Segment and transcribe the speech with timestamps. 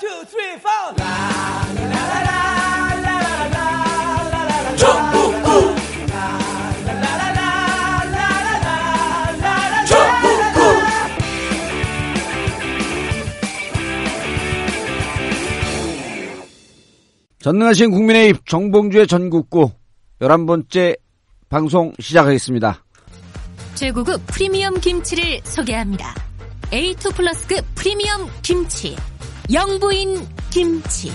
[0.00, 0.94] two, three, four.
[17.40, 19.70] 전능하신 국민의 입 정봉주의 전국구
[20.20, 20.98] 11번째
[21.48, 22.84] 방송 시작하겠습니다.
[23.74, 26.14] 최고급 프리미엄 김치를 소개합니다.
[26.70, 28.96] A2 플러스급 프리미엄 김치.
[29.50, 31.10] 영부인 김치.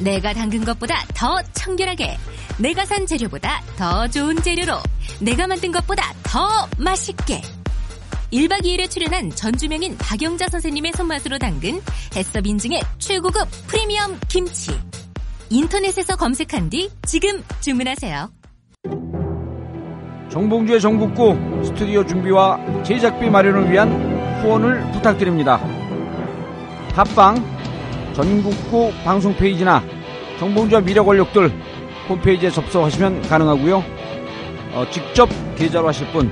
[0.00, 2.16] 내가 담근 것보다 더 청결하게.
[2.58, 4.74] 내가 산 재료보다 더 좋은 재료로.
[5.20, 7.40] 내가 만든 것보다 더 맛있게.
[8.32, 11.80] 1박 2일에 출연한 전주명인 박영자 선생님의 손맛으로 담근
[12.16, 14.72] 해썹 인증의 최고급 프리미엄 김치.
[15.48, 18.30] 인터넷에서 검색한 뒤 지금 주문하세요.
[20.28, 25.77] 정봉주의 전국구 스튜디오 준비와 제작비 마련을 위한 후원을 부탁드립니다.
[26.98, 27.36] 팟빵
[28.12, 29.80] 전국구 방송 페이지나
[30.40, 31.48] 정봉주와 미래 권력들
[32.08, 33.84] 홈페이지에 접속하시면 가능하고요.
[34.72, 36.28] 어, 직접 계좌로 하실 분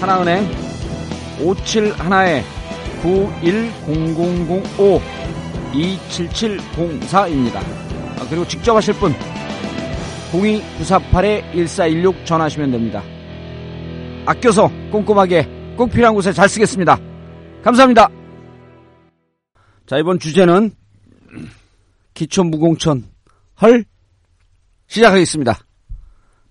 [0.00, 0.50] 하나은행
[1.38, 2.42] 571에
[3.00, 5.00] 910005
[5.72, 7.58] 27704입니다.
[8.18, 9.14] 아, 그리고 직접 하실 분
[10.32, 13.04] 02-948-1416 전화하시면 됩니다.
[14.26, 16.98] 아껴서 꼼꼼하게 꼭 필요한 곳에 잘 쓰겠습니다.
[17.62, 18.10] 감사합니다.
[19.86, 20.72] 자, 이번 주제는
[22.12, 23.04] 기초 무공천
[23.62, 23.84] 헐
[24.88, 25.60] 시작하겠습니다.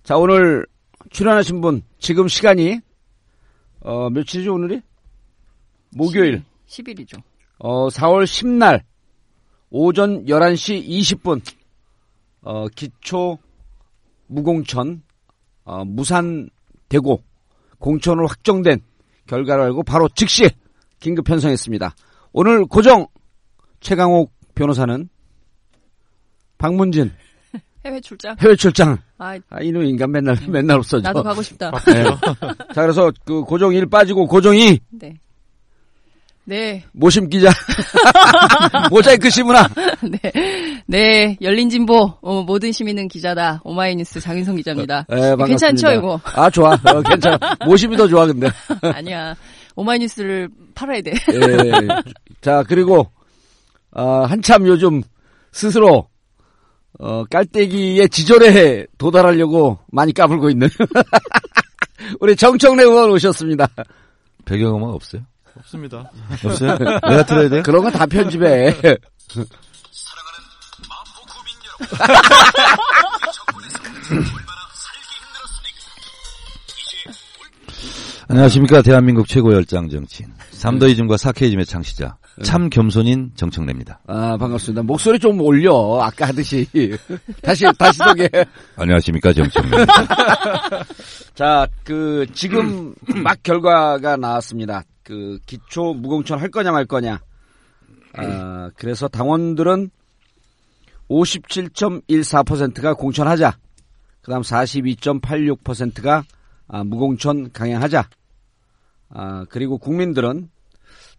[0.02, 0.66] 자, 오늘
[1.10, 2.80] 출연하신 분 지금 시간이
[3.80, 4.80] 어, 며칠이죠, 오늘이?
[5.90, 6.44] 목요일.
[6.64, 7.18] 10 일이죠.
[7.58, 8.80] 어, 4월 10날
[9.68, 11.42] 오전 11시 20분
[12.40, 13.38] 어, 기초
[14.28, 15.02] 무공천
[15.64, 16.48] 어, 무산
[16.88, 17.22] 되고
[17.80, 18.80] 공천으로 확정된
[19.26, 20.48] 결과를 알고 바로 즉시
[21.00, 21.94] 긴급 편성했습니다.
[22.32, 23.06] 오늘 고정
[23.80, 25.08] 최강옥 변호사는
[26.58, 27.12] 박문진
[27.84, 28.36] 해외 출장.
[28.40, 28.98] 해외 출장.
[29.18, 31.02] 아, 아, 이놈 인간 맨날 맨날 없어져.
[31.02, 31.70] 나도 가고 싶다.
[31.86, 32.04] 네.
[32.74, 35.14] 자, 그래서 그 고정 1 빠지고 고정 2 네.
[36.48, 36.84] 네.
[36.92, 37.50] 모심 기자
[38.90, 39.68] 모자이크 시문화
[40.02, 40.82] 네.
[40.86, 41.36] 네.
[41.42, 42.12] 열린 진보.
[42.20, 43.60] 어, 모든 시민은 기자다.
[43.64, 45.06] 오마이뉴스 장윤성 기자입니다.
[45.08, 45.46] 네, 반갑습니다.
[45.46, 46.20] 괜찮죠, 이거?
[46.24, 46.74] 아, 좋아.
[46.74, 47.38] 어, 괜찮아.
[47.66, 48.48] 모심이 더 좋아, 근데.
[48.82, 49.34] 아니야.
[49.74, 51.12] 오마이뉴스를 팔아야 돼.
[51.32, 51.72] 예.
[52.40, 53.10] 자, 그리고,
[53.96, 55.02] 어, 한참 요즘
[55.52, 56.08] 스스로,
[56.98, 60.68] 어, 깔때기의 지절에 도달하려고 많이 까불고 있는.
[62.20, 63.66] 우리 정청래 의원 오셨습니다.
[64.44, 65.22] 배경음악 없어요?
[65.58, 66.10] 없습니다.
[66.44, 66.76] 없어요?
[66.78, 67.62] 내가 들어야 돼요?
[67.62, 68.76] 그런 건 다 편집해.
[78.28, 78.82] 안녕하십니까.
[78.82, 80.32] 대한민국 최고 열장 정치인.
[80.50, 82.16] 삼도이즘과 사케이즘의 창시자.
[82.42, 84.00] 참 겸손인 정청래입니다.
[84.06, 84.82] 아, 반갑습니다.
[84.82, 85.98] 목소리 좀 올려.
[86.00, 86.66] 아까 하듯이.
[87.42, 88.28] 다시, 다시 소개.
[88.76, 89.32] 안녕하십니까.
[89.32, 89.86] 정청래.
[91.34, 94.82] 자, 그, 지금 막 결과가 나왔습니다.
[95.02, 97.20] 그, 기초 무공천 할 거냐 말 거냐.
[98.14, 99.90] 아, 그래서 당원들은
[101.08, 103.56] 57.14%가 공천하자.
[104.20, 106.24] 그 다음 42.86%가
[106.68, 108.08] 아, 무공천 강행하자.
[109.10, 110.50] 아, 그리고 국민들은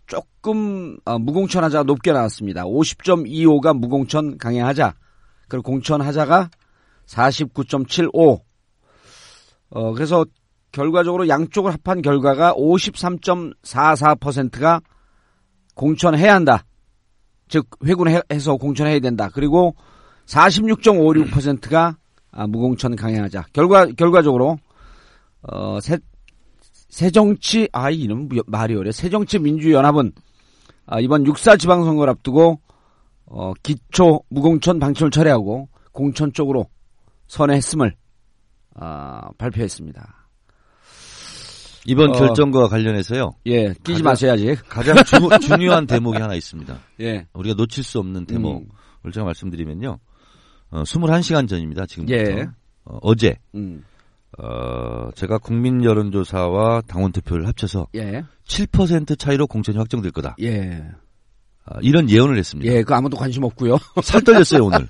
[0.08, 2.64] 조금 아, 무공천 하자가 높게 나왔습니다.
[2.64, 4.96] 50.25가 무공천 강행하자.
[5.48, 6.50] 그리고 공천 하자가
[7.06, 8.42] 49.75.
[9.70, 10.26] 어, 그래서
[10.72, 14.80] 결과적으로 양쪽을 합한 결과가 53.44%가
[15.76, 16.64] 공천해야 한다.
[17.50, 19.30] 즉, 회군해서 공천해야 된다.
[19.34, 19.76] 그리고
[20.26, 21.98] 46.56%가
[22.32, 23.48] 아, 무공천 강행하자.
[23.54, 24.58] 결과, 결과적으로,
[25.42, 25.98] 어, 새,
[26.90, 28.92] 새정치, 아, 이름 말이 어려.
[28.92, 30.14] 새정치 민주연합은
[30.86, 32.60] 아, 이번 육사 지방선거를 앞두고
[33.26, 36.68] 어, 기초 무공천 방침을 철회하고 공천 쪽으로
[37.28, 37.94] 선회했음을
[38.76, 40.14] 아, 발표했습니다.
[41.86, 42.14] 이번 어.
[42.14, 43.32] 결정과 관련해서요.
[43.48, 44.56] 예, 끼지 가장- 마셔야지.
[44.68, 45.18] 가장 주,
[45.48, 46.78] 중요한 대목이 하나 있습니다.
[47.02, 48.66] 예, 우리가 놓칠 수 없는 대목을
[49.06, 49.12] 음.
[49.12, 49.98] 제가 말씀드리면요.
[50.72, 51.86] 어, 21시간 전입니다.
[51.86, 52.18] 지금부터.
[52.18, 52.48] 예.
[52.86, 53.84] 어, 어제 음,
[54.38, 60.36] 어, 제가 국민 여론조사와 당원 투표를 합쳐서 예, 7% 차이로 공천이 확정될 거다.
[60.42, 60.84] 예,
[61.66, 62.72] 아, 이런 예언을 했습니다.
[62.72, 63.78] 예, 그 아무도 관심 없고요.
[64.04, 64.88] 살 떨렸어요 오늘.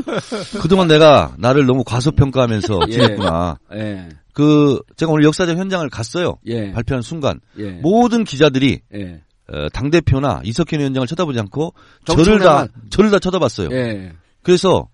[0.60, 2.92] 그동안 내가 나를 너무 과소평가하면서 예.
[2.92, 3.58] 지냈구나.
[3.74, 6.38] 예, 그 제가 오늘 역사적 현장을 갔어요.
[6.46, 9.20] 예, 발표한 순간 예, 모든 기자들이 예,
[9.72, 11.74] 당 대표나 이석현 위원장을 쳐다보지 않고
[12.06, 12.66] 저를 다.
[12.90, 13.68] 저를 다 쳐다봤어요.
[13.72, 14.12] 예,
[14.42, 14.88] 그래서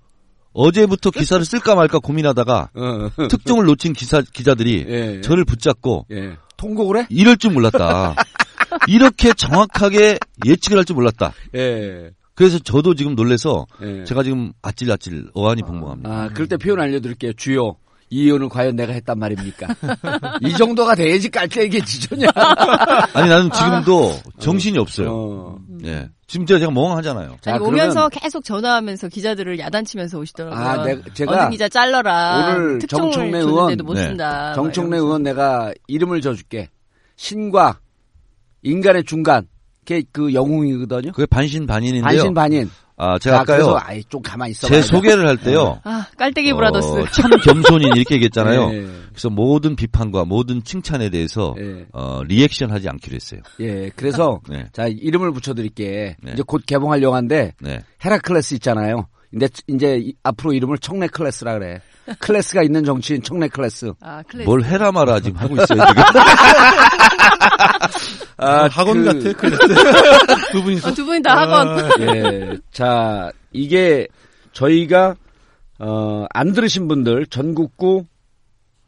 [0.53, 7.01] 어제부터 기사를 쓸까 말까 고민하다가 어, 특종을 놓친 기사 기자들이 예, 저를 붙잡고 예, 통곡을
[7.01, 7.07] 해?
[7.11, 8.15] 이럴 줄 몰랐다.
[8.89, 11.33] 이렇게 정확하게 예측을 할 줄 몰랐다.
[11.55, 14.05] 예, 그래서 저도 지금 놀래서 예.
[14.05, 16.11] 제가 지금 아찔아찔 어안이 벙벙합니다.
[16.11, 17.33] 아, 그럴 때 표현 알려드릴게요.
[17.35, 17.77] 주요.
[18.13, 19.69] 이 의원은 과연 내가 했단 말입니까?
[20.43, 22.29] 이 정도가 돼야지 깔때기 지전이야.
[23.15, 25.09] 아니 나는 지금도 정신이 없어요.
[25.11, 25.59] 어.
[25.85, 26.11] 예.
[26.27, 27.39] 지금 제가, 제가 멍하잖아요.
[27.41, 30.61] 자, 아니, 오면서 계속 전화하면서 기자들을 야단치면서 오시더라고요.
[30.63, 32.55] 아, 내- 제가 어느 기자 잘라라.
[32.59, 34.03] 오늘 정청래 의원, 못 네.
[34.03, 34.53] 쓴다.
[34.53, 34.99] 정청래.
[34.99, 36.69] 의원 내가 이름을 져줄게.
[37.17, 37.79] 신과
[38.63, 39.47] 인간의 중간.
[39.87, 41.13] 그게 그 영웅이거든요.
[41.13, 42.05] 그게 반신반인인데요.
[42.05, 42.71] 반신반인.
[43.05, 43.81] 아 제가 자, 그래서 아까요.
[43.85, 44.69] 아이 좀 가만히 있어.
[44.69, 45.81] 제 소개를 할 때요.
[45.83, 46.89] 아, 깔때기 Brothers.
[46.89, 48.71] 어, 참 겸손인 이렇게 얘기했잖아요.
[48.73, 48.87] 예.
[49.11, 51.87] 그래서 모든 비판과 모든 칭찬에 대해서 예.
[51.93, 53.41] 어, 리액션 하지 않기로 했어요.
[53.59, 54.67] 예, 그래서 네.
[54.73, 56.17] 자 이름을 붙여드릴게.
[56.23, 56.33] 네.
[56.33, 57.81] 이제 곧 개봉할 영화인데 네.
[58.05, 59.09] 헤라클레스 있잖아요.
[59.31, 61.81] 근데 이제 이- 앞으로 이름을 청래 클래스라 그래.
[62.19, 63.93] 클래스가 있는 정치인 청래 클래스.
[64.01, 64.47] 아, 클래스.
[64.49, 66.03] 뭘 해라 마라 지금 하고 있어요 지금.
[68.39, 69.33] 아, 학원 그- 같아.
[69.39, 69.59] 클래스.
[70.53, 70.89] 두 분이서.
[70.89, 71.91] 어, 두 분이 다 학원.
[72.01, 72.59] 예.
[72.73, 74.07] 자, 이게
[74.53, 75.15] 저희가
[75.79, 78.05] 어, 안 들으신 분들 전국구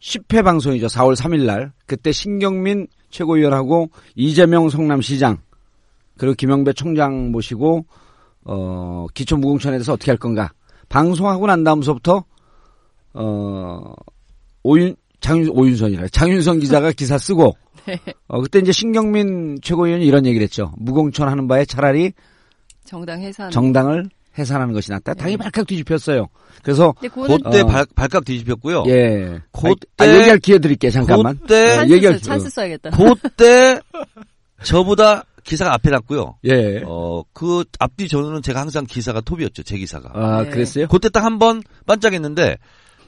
[0.00, 0.86] 10회 방송이죠.
[0.86, 1.72] 4월 3일 날.
[1.86, 5.38] 그때 신경민 최고위원하고 이재명 성남시장
[6.18, 7.86] 그리고 김영배 총장 모시고
[8.44, 10.50] 어, 기초 무공천에 대해서 어떻게 할 건가.
[10.88, 12.24] 방송하고 난 다음서부터
[13.14, 13.94] 어,
[14.62, 17.56] 오윤 장윤 오윤선이라 장윤선 기자가 기사 쓰고
[17.86, 17.98] 네.
[18.28, 20.72] 어, 그때 이제 신경민 최고위원이 이런 얘기를 했죠.
[20.76, 22.12] 무공천 하는 바에 차라리
[22.84, 23.50] 정당 해산.
[23.50, 24.08] 정당을
[24.38, 25.14] 해산하는 것이 낫다.
[25.14, 26.26] 당이 발칵 뒤집혔어요.
[26.62, 27.66] 그래서 그때 어.
[27.66, 28.84] 발, 발칵 뒤집혔고요.
[28.88, 30.90] 예, 그때- 아, 아, 얘기할 기회 드릴게요.
[30.90, 31.38] 잠깐만.
[31.38, 32.90] 그때 찬스, 얘기할 써- 찬스 써야겠다.
[32.90, 33.78] 그때
[34.62, 36.36] 저보다 기사가 앞에 났고요.
[36.44, 36.82] 예.
[36.86, 39.62] 어, 그 앞뒤 전후는 제가 항상 기사가 톱이었죠.
[39.62, 40.10] 제 기사가.
[40.14, 40.50] 아 네.
[40.50, 40.88] 그랬어요?
[40.88, 42.56] 그때 딱 한 번 반짝했는데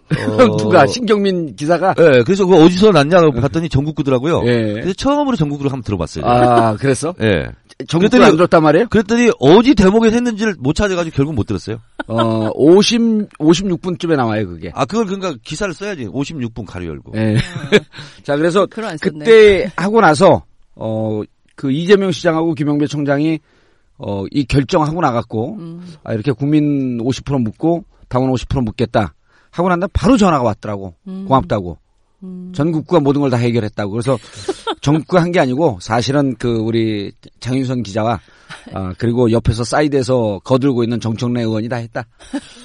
[0.09, 1.95] 어, 누가 신경민 기사가?
[1.99, 4.43] 예, 그래서 그 어디서 났냐고 봤더니 전국구더라고요.
[4.47, 4.73] 예.
[4.75, 6.25] 그래서 처음으로 전국구를 한번 들어봤어요.
[6.25, 7.15] 아 그랬어?
[7.23, 7.47] 예.
[7.89, 8.87] 전국을 그랬더니- 안 줬단 말이에요?
[8.89, 11.79] 그랬더니 어디 대목에 했는지를 못 찾아가지고 결국 못 들었어요.
[12.09, 14.71] 어 50, 56분쯤에 나와요 그게.
[14.75, 16.07] 아, 그걸 그러니까 기사를 써야지.
[16.07, 17.13] 56분 가로 열고.
[17.17, 17.37] 예.
[18.23, 18.67] 자 그래서.
[18.67, 20.45] 그때 하고 나서
[20.77, 21.23] 어
[21.59, 23.39] 그 이재명 시장하고 김영배 총장이
[23.99, 25.81] 어 이 결정하고 나갔고 음.
[26.05, 29.15] 아, 이렇게 국민 50% 묻고 당원 50% 묻겠다
[29.59, 30.95] 하고 난 다음 바로 전화가 왔더라고.
[31.09, 31.25] 음.
[31.27, 31.79] 고맙다고.
[32.23, 32.53] 음.
[32.55, 33.91] 전국구가 모든 걸 다 해결했다고.
[33.93, 34.19] 그래서
[34.81, 38.21] 전국구가 한게 아니고 사실은 그 우리 장윤선 기자가
[38.73, 42.07] 아 그리고 옆에서 사이드에서 거들고 있는 정청래 의원이 다 했다.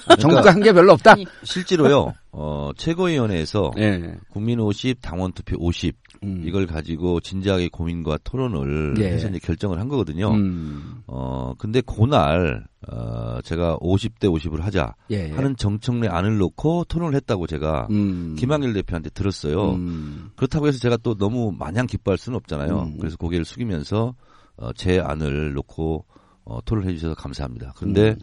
[0.08, 1.16] 아, 전국구가 한 게 별로 없다.
[1.44, 4.14] 실제로요, 어, 최고위원회에서 예.
[4.32, 6.44] 국민 50, 당원 투표 50, 음.
[6.46, 9.14] 이걸 가지고 진지하게 고민과 토론을 예.
[9.14, 10.32] 해서 이제 결정을 한 거거든요.
[10.32, 11.02] 음.
[11.08, 17.48] 어, 근데 그날, 어, 제가 50대 50을 하자 예 하는 정청래 안을 놓고 토론을 했다고
[17.48, 18.36] 제가 음.
[18.38, 19.72] 김한길 대표한테 들었어요.
[19.72, 20.30] 음.
[20.36, 22.80] 그렇다고 해서 제가 또 너무 마냥 기뻐할 수는 없잖아요.
[22.82, 22.98] 음.
[23.00, 24.14] 그래서 고개를 숙이면서
[24.58, 26.06] 어, 제 안을 놓고
[26.44, 27.74] 어, 토론해 주셔서 감사합니다.
[27.76, 28.16] 그런데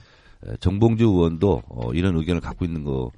[0.44, 0.52] 음.
[0.52, 3.10] 에, 정봉주 의원도 어, 이런 의견을 갖고 있는 것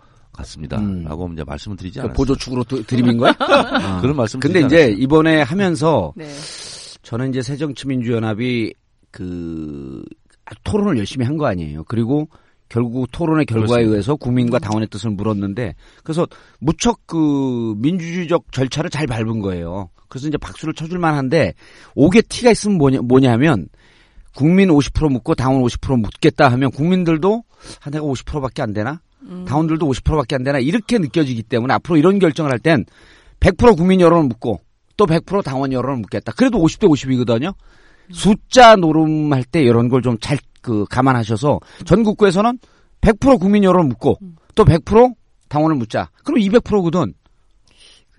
[0.43, 0.79] 같습니다.
[0.79, 1.05] 음.
[1.05, 2.15] 라고 이제 말씀을 드리지 그 않았어요.
[2.17, 3.35] 보조축으로 드- 드림인 거야?
[3.41, 4.01] 아.
[4.01, 4.97] 그런 말씀 근데 드리지 이제 않았어요.
[5.03, 6.29] 이번에 하면서 네.
[7.03, 8.73] 저는 이제 새정치민주연합이
[9.11, 10.03] 그
[10.65, 11.85] 토론을 열심히 한 거 아니에요.
[11.85, 12.29] 그리고
[12.69, 13.91] 결국 토론의 결과에 그렇습니다.
[13.91, 16.27] 의해서 국민과 당원의 뜻을 물었는데 그래서
[16.61, 19.91] 무척 그 민주주의적 절차를 잘 밟은 거예요.
[20.09, 21.55] 그래서 이제 박수를 쳐줄 만한데
[21.95, 23.67] 오게 티가 있으면 뭐냐, 뭐냐면
[24.35, 27.43] 국민 50% 묻고 당원 50% 묻겠다 하면 국민들도
[27.85, 29.01] 아, 내가 50%밖에 안 되나?
[29.22, 29.44] 음.
[29.46, 30.58] 당원들도 50%밖에 안 되나?
[30.58, 32.84] 이렇게 느껴지기 때문에 앞으로 이런 결정을 할 땐
[33.41, 34.60] 100% 국민 여론을 묻고
[34.96, 36.32] 또 100% 당원 여론을 묻겠다.
[36.36, 37.55] 그래도 50대 50이거든요.
[38.12, 42.58] 숫자 노름할 때 이런 걸 좀 잘 그 감안하셔서 전국구에서는
[43.00, 44.19] 100% 국민 여론을 묻고
[44.55, 45.15] 또 100%
[45.48, 46.10] 당원을 묻자.
[46.22, 47.15] 그럼 200%거든.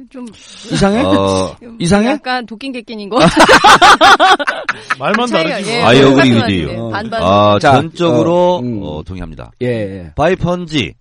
[0.09, 0.25] 좀
[0.71, 1.01] 이상해?
[1.01, 2.09] 어, 이상해?
[2.11, 3.19] 약간 도긴개긴인 거.
[4.99, 5.71] 말만 차이가, 다르지.
[5.71, 5.87] 예, 뭐.
[5.89, 6.65] I agree 똑같은 with 것 you.
[6.67, 6.77] 같은데.
[6.79, 6.89] 어.
[6.89, 7.23] 반반.
[7.23, 8.79] 아, 자, 전적으로 어, 음.
[8.83, 9.51] 어, 동의합니다.
[9.61, 10.11] 예, 예.
[10.15, 10.93] 百分之,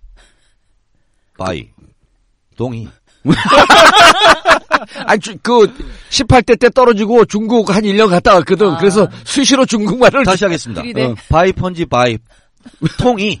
[1.37, 1.67] 百,
[2.57, 2.87] 동의.
[5.05, 5.71] 아니, 주- 그,
[6.09, 8.71] 18대 때 떨어지고 중국 한 1년 갔다 왔거든.
[8.71, 8.77] 아.
[8.77, 10.23] 그래서 수시로 중국말을.
[10.25, 10.81] 다시 하겠습니다.
[10.81, 11.15] 어.
[11.29, 12.17] 百分之百
[12.97, 13.39] 同意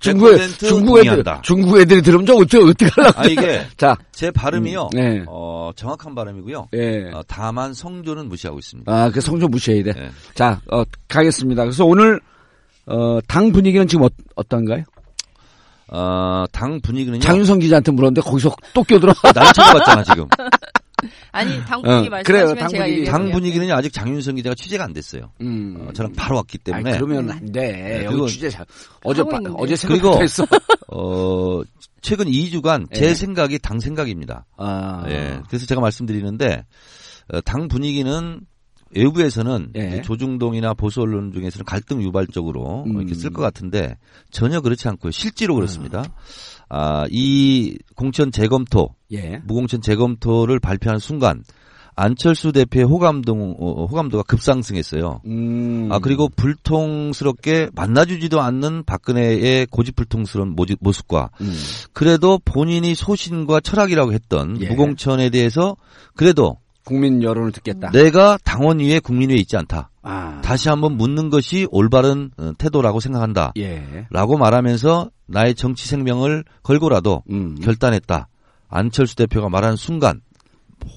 [0.00, 1.24] 중국, 100% 중국 애들.
[1.42, 3.20] 중국 애들이 들으면 좀 어떻게, 어떻게 하려고.
[3.20, 4.90] 아 이게 자, 제 발음이요.
[4.94, 5.24] 음, 네.
[5.26, 6.68] 어, 정확한 발음이고요.
[6.74, 7.10] 예.
[7.12, 8.92] 어, 다만 성조는 무시하고 있습니다.
[8.92, 9.92] 아, 그 성조 무시해야 돼.
[9.96, 10.10] 예.
[10.34, 11.62] 자, 어, 가겠습니다.
[11.64, 12.20] 그래서 오늘,
[12.86, 14.84] 어, 당 분위기는 지금 어, 어떤가요?
[15.88, 17.20] 어, 당 분위기는요.
[17.20, 19.12] 장윤성 기자한테 물었는데 거기서 또 끼어들어.
[19.34, 20.26] 날 쳐다봤잖아 지금.
[21.32, 23.04] 아니 당 분위기 어, 말씀하시면 그래요, 당 제가 분위기.
[23.04, 25.32] 당 분위기는요 아직 장윤성 기자가 취재가 안 됐어요.
[25.40, 25.76] 음.
[25.80, 26.90] 어, 저랑 바로 왔기 때문에.
[26.90, 28.06] 아니, 그러면 안 돼.
[28.08, 28.64] 네, 취재 잘,
[29.04, 29.38] 어제, 바-.
[29.56, 30.44] 어제 그리고- 했어.
[30.88, 31.60] 어,
[32.00, 33.14] 최근 2주간 제 예.
[33.14, 34.46] 생각이 당 생각입니다.
[34.56, 35.04] 아.
[35.08, 35.40] 예.
[35.48, 36.64] 그래서 제가 말씀드리는데
[37.32, 38.40] 어, 당 분위기는
[38.94, 40.02] 외부에서는 예.
[40.02, 42.96] 조중동이나 보수 언론 중에서는 갈등 유발적으로 음.
[42.96, 43.96] 이렇게 쓸 것 같은데
[44.30, 45.10] 전혀 그렇지 않고요.
[45.10, 46.04] 실제로 그렇습니다.
[46.68, 49.40] 아, 이 공천 재검토, 예.
[49.44, 51.42] 무공천 재검토를 발표하는 순간
[51.98, 55.22] 안철수 대표의 호감도 어, 호감도가 급상승했어요.
[55.26, 55.88] 음.
[55.90, 61.52] 아 그리고 불통스럽게 만나주지도 않는 박근혜의 고집불통스러운 모습과 음.
[61.92, 64.68] 그래도 본인이 소신과 철학이라고 했던 예.
[64.68, 65.76] 무공천에 대해서
[66.14, 66.56] 그래도
[66.88, 67.90] 국민 여론을 듣겠다.
[67.90, 69.90] 내가 당원 위에 국민 위에 있지 않다.
[70.02, 70.40] 아.
[70.42, 73.52] 다시 한번 묻는 것이 올바른 어, 태도라고 생각한다.
[73.58, 74.06] 예.
[74.08, 77.56] 라고 말하면서 나의 정치 생명을 걸고라도 음.
[77.60, 78.28] 결단했다.
[78.68, 80.22] 안철수 대표가 말하는 순간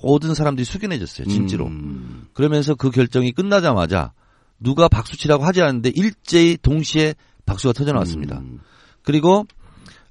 [0.01, 1.27] 모든 사람들이 숙연해졌어요.
[1.27, 1.67] 진지로.
[1.67, 2.27] 음.
[2.33, 4.13] 그러면서 그 결정이 끝나자마자
[4.62, 8.39] 누가 박수치라고 하지 않았는데 일제히 동시에 박수가 터져 나왔습니다.
[8.39, 8.60] 음.
[9.03, 9.45] 그리고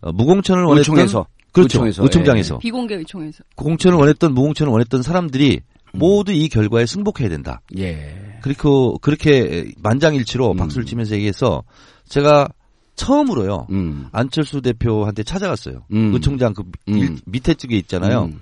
[0.03, 1.27] 어, 무공천을 원했던 의총에서.
[1.53, 1.79] 그렇죠.
[1.79, 3.45] 의총에서, 의총장에서 비공개 의총에서.
[3.57, 5.70] 공천을 원했던 무공천을 원했던 사람들이 음.
[5.93, 7.61] 모두 이 결과에 승복해야 된다.
[7.79, 8.17] 예.
[8.43, 10.57] 그리고 그렇게 만장일치로 음.
[10.57, 11.63] 박수를 치면서 얘기해서
[12.09, 12.49] 제가
[12.97, 13.67] 처음으로요.
[13.71, 14.09] 음.
[14.13, 15.85] 안철수 대표한테 찾아갔어요.
[15.93, 16.13] 음.
[16.15, 16.97] 의총장 그 음.
[16.99, 18.25] 일- 밑에 쪽에 있잖아요.
[18.25, 18.41] 음.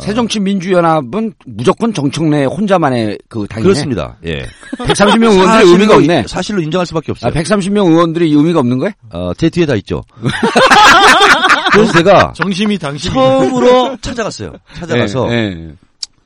[0.00, 3.62] 새정치민주연합은 무조건 정청래 혼자만의 그 당이네.
[3.62, 4.16] 그렇습니다.
[4.24, 4.46] 예.
[4.78, 6.24] 130명 의원들이 의미가 없네.
[6.26, 7.32] 사실로 인정할 수밖에 아, 없어요.
[7.32, 8.92] 130명 의원들이 의미가 없는 거야?
[9.10, 10.02] 어, 제 뒤에 다 있죠.
[11.72, 13.12] 그래서 제가 정심이 당신이.
[13.14, 14.52] 처음으로 찾아갔어요.
[14.74, 15.72] 찾아가서 예, 예.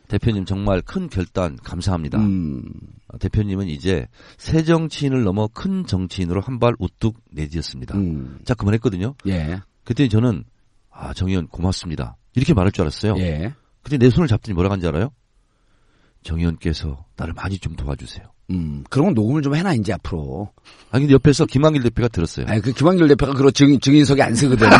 [0.08, 2.18] 대표님 정말 큰 결단 감사합니다.
[2.18, 2.62] 음.
[3.08, 4.06] 어, 대표님은 이제
[4.38, 7.94] 새 정치인을 넘어 큰 정치인으로 한 발 우뚝 내디뎠습니다.
[7.94, 8.38] 음.
[8.44, 9.14] 자 그만했거든요.
[9.26, 9.60] 예.
[9.84, 10.44] 그때 저는
[10.90, 12.16] 아 정의원 고맙습니다.
[12.34, 13.14] 이렇게 말할 줄 알았어요.
[13.18, 13.52] 예.
[13.82, 15.10] 근데 내 손을 잡더니 뭐라 한지 알아요?
[16.22, 18.26] 정의원께서 나를 많이 좀 도와주세요.
[18.50, 18.84] 음.
[18.90, 20.50] 그러면 녹음을 좀 해놔, 이제 앞으로.
[20.90, 22.46] 아 근데 옆에서 김한길 대표가 들었어요.
[22.48, 24.68] 아니, 그 김한길 대표가 그런 증, 증인석에 안 쓰거든.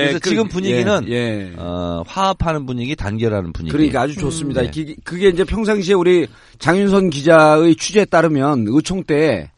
[0.00, 1.52] 그래서 지금 분위기는 예, 예.
[1.56, 3.72] 어, 화합하는 분위기, 단결하는 분위기.
[3.72, 4.62] 그러니까 아주 좋습니다.
[4.62, 4.70] 네.
[4.70, 6.26] 기- 그게 이제 평상시에 우리
[6.58, 9.50] 장윤선 기자의 취재에 따르면 의총 때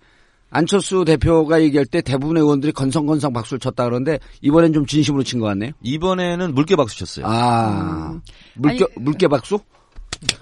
[0.50, 5.46] 안철수 대표가 얘기할 때 대부분의 의원들이 건성건성 박수를 쳤다 그러는데 이번엔 좀 진심으로 친 것
[5.46, 5.72] 같네요.
[5.82, 7.26] 이번에는 물개 박수 쳤어요.
[7.28, 8.18] 아,
[8.54, 9.58] 물개, 아니, 물개 박수?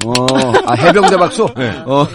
[0.05, 0.13] 어,
[0.67, 1.45] 아, 해병대 박수?
[1.45, 2.07] 어,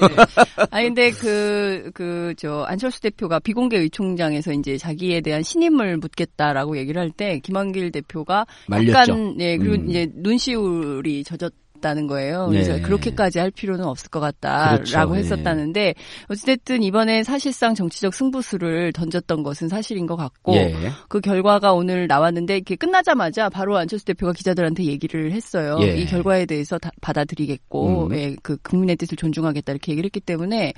[0.72, 7.02] 아니 근데 그 그 저 안철수 대표가 비공개 의총장에서 이제 자기에 대한 신임을 묻겠다라고 얘기를
[7.02, 8.92] 할 때 김한길 대표가 말렸죠.
[8.92, 9.90] 약간 예 그리고 음.
[9.90, 12.48] 이제 눈시울이 젖었 다는 거예요.
[12.50, 12.82] 그래서 예.
[12.82, 15.16] 그렇게까지 할 필요는 없을 것 같다라고 그렇죠.
[15.16, 15.20] 예.
[15.20, 15.94] 했었다는데
[16.30, 20.74] 어찌됐든 이번에 사실상 정치적 승부수를 던졌던 것은 사실인 것 같고 예.
[21.08, 25.78] 그 결과가 오늘 나왔는데 이게 끝나자마자 바로 안철수 대표가 기자들한테 얘기를 했어요.
[25.82, 25.98] 예.
[25.98, 28.16] 이 결과에 대해서 다 받아들이겠고, 음.
[28.16, 30.74] 예, 그 국민의 뜻을 존중하겠다 이렇게 얘기를 했기 때문에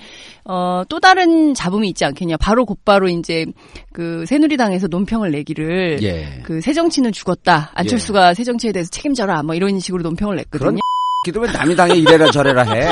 [0.46, 2.38] 어, 또 다른 잡음이 있지 않겠냐.
[2.38, 3.46] 바로 곧바로 이제
[3.94, 6.42] 그 새누리당에서 논평을 내기를 예.
[6.44, 7.72] 그 새정치는 죽었다.
[7.74, 9.44] 안철수가 새정치에 대해서 책임져라.
[9.44, 10.60] 뭐 이런 식으로 논평을 냈거든요.
[10.60, 10.80] 그런
[11.26, 12.88] 기도 왜 남이 당해 이래라 저래라 해.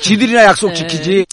[0.00, 0.74] 지들이나 약속 네.
[0.74, 1.26] 지키지.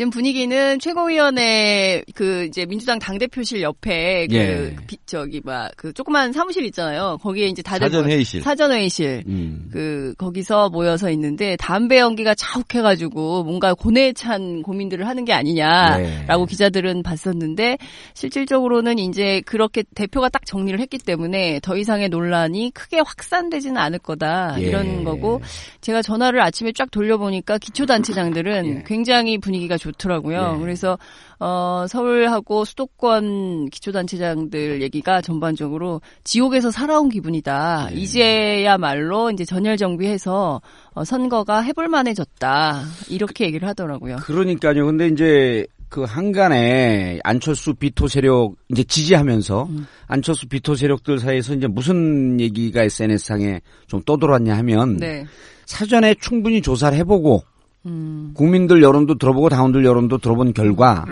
[0.00, 4.76] 지금 분위기는 최고위원회 그 이제 민주당 당대표실 옆에 그 예.
[4.86, 7.18] 비- 저기 뭐그 조그만 사무실 있잖아요.
[7.20, 8.40] 거기에 이제 다들 사전 뭐- 회의실.
[8.40, 9.68] 사전 회의실 음.
[9.70, 16.46] 그 거기서 모여서 있는데 담배 연기가 자욱해 가지고 뭔가 고뇌에 찬 고민들을 하는 게 아니냐라고
[16.46, 16.50] 네.
[16.50, 17.76] 기자들은 봤었는데
[18.14, 24.56] 실질적으로는 이제 그렇게 대표가 딱 정리를 했기 때문에 더 이상의 논란이 크게 확산되지는 않을 거다
[24.62, 24.64] 예.
[24.64, 25.42] 이런 거고
[25.82, 28.84] 제가 전화를 아침에 쫙 돌려보니까 기초 단체장들은 예.
[28.86, 30.54] 굉장히 분위기가 좋 더라고요.
[30.56, 30.60] 예.
[30.60, 30.98] 그래서
[31.38, 37.88] 어, 서울하고 수도권 기초단체장들 얘기가 전반적으로 지옥에서 살아온 기분이다.
[37.92, 37.96] 예.
[37.96, 40.60] 이제야말로 이제 전열 정비해서
[40.92, 42.82] 어, 선거가 해볼 만해졌다.
[43.08, 44.16] 이렇게 얘기를 하더라고요.
[44.16, 44.86] 그러니까요.
[44.86, 49.86] 근데 이제 그 한간에 안철수 비토 세력 이제 지지하면서 음.
[50.06, 55.24] 안철수 비토 세력들 사이에서 이제 무슨 얘기가 SNS상에 좀 떠돌았냐 하면 네.
[55.66, 57.42] 사전에 충분히 조사를 해보고
[57.86, 58.32] 음.
[58.34, 61.04] 국민들 여론도 들어보고 당원들 여론도 들어본 결과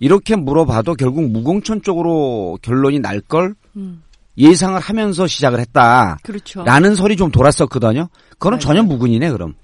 [0.00, 4.02] 이렇게 물어봐도 결국 무공천 쪽으로 결론이 날걸 음.
[4.38, 6.18] 예상을 하면서 시작을 했다.
[6.22, 6.62] 그렇죠.
[6.64, 8.08] 라는 설이 좀 돌았었거든요.
[8.38, 8.60] 그건 맞아요.
[8.60, 9.54] 전혀 무근이네 그럼.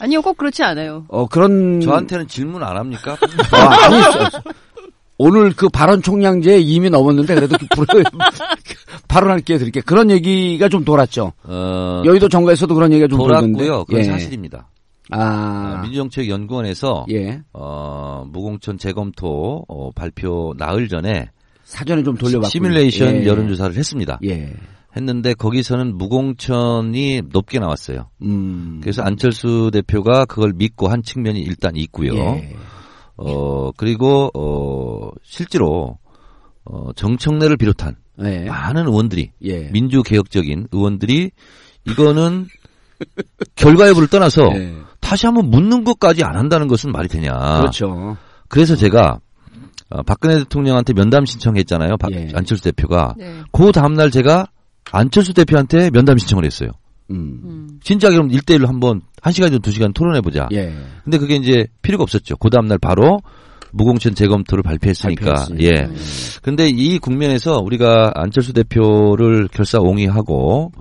[0.00, 1.04] 아니요, 꼭 그렇지 않아요.
[1.08, 3.12] 어 그런 저한테는 질문 안 합니까?
[3.12, 3.16] 어,
[3.56, 4.02] 아니,
[5.18, 7.86] 오늘 그 발언 총량제 이미 넘었는데 그래도 그 불-
[9.08, 9.82] 발언할 기회 드릴게요.
[9.86, 11.32] 그런 얘기가 좀 돌았죠.
[11.44, 13.18] 어, 여의도 정가에서도 그런 얘기가 좀.
[13.18, 13.84] 돌았고요.
[13.84, 14.04] 그건 예.
[14.04, 14.66] 사실입니다.
[15.10, 17.42] 아, 민주정책연구원에서 예.
[17.52, 21.30] 어, 무공천 재검토 어, 발표 나흘 전에
[21.64, 22.48] 사전에 좀 돌려봤고.
[22.48, 23.26] 시뮬레이션 예.
[23.26, 24.18] 여론조사를 했습니다.
[24.24, 24.54] 예.
[24.96, 28.10] 했는데 거기서는 무공천이 높게 나왔어요.
[28.22, 28.78] 음.
[28.80, 32.14] 그래서 안철수 대표가 그걸 믿고 한 측면이 일단 있고요.
[32.14, 32.56] 예.
[33.16, 35.98] 어 그리고 어 실제로
[36.64, 38.44] 어 정청래를 비롯한 예.
[38.44, 39.70] 많은 의원들이 예.
[39.70, 41.30] 민주개혁적인 의원들이
[41.88, 42.46] 이거는
[43.56, 44.74] 결과 여부를 떠나서 예.
[45.04, 47.32] 다시 한번 묻는 것까지 안 한다는 것은 말이 되냐.
[47.58, 48.16] 그렇죠.
[48.48, 49.20] 그래서 제가
[49.90, 51.98] 어, 박근혜 대통령한테 면담 신청했잖아요.
[51.98, 52.30] 박- 예.
[52.34, 53.14] 안철수 대표가.
[53.18, 53.42] 네.
[53.52, 54.46] 그 다음날 제가
[54.90, 56.70] 안철수 대표한테 면담 신청을 했어요.
[57.10, 57.40] 음.
[57.44, 57.68] 음.
[57.82, 60.48] 진짜 그럼 1대1로 한번 1시간이든 2시간 토론해보자.
[60.52, 60.72] 예.
[61.04, 62.36] 근데 그게 이제 필요가 없었죠.
[62.38, 63.20] 그 다음날 바로
[63.74, 65.34] 무공천 재검토를 발표했으니까.
[65.34, 65.64] 발표했으니까.
[65.64, 65.88] 예.
[66.42, 70.72] 근데 이 국면에서 우리가 안철수 대표를 결사옹위하고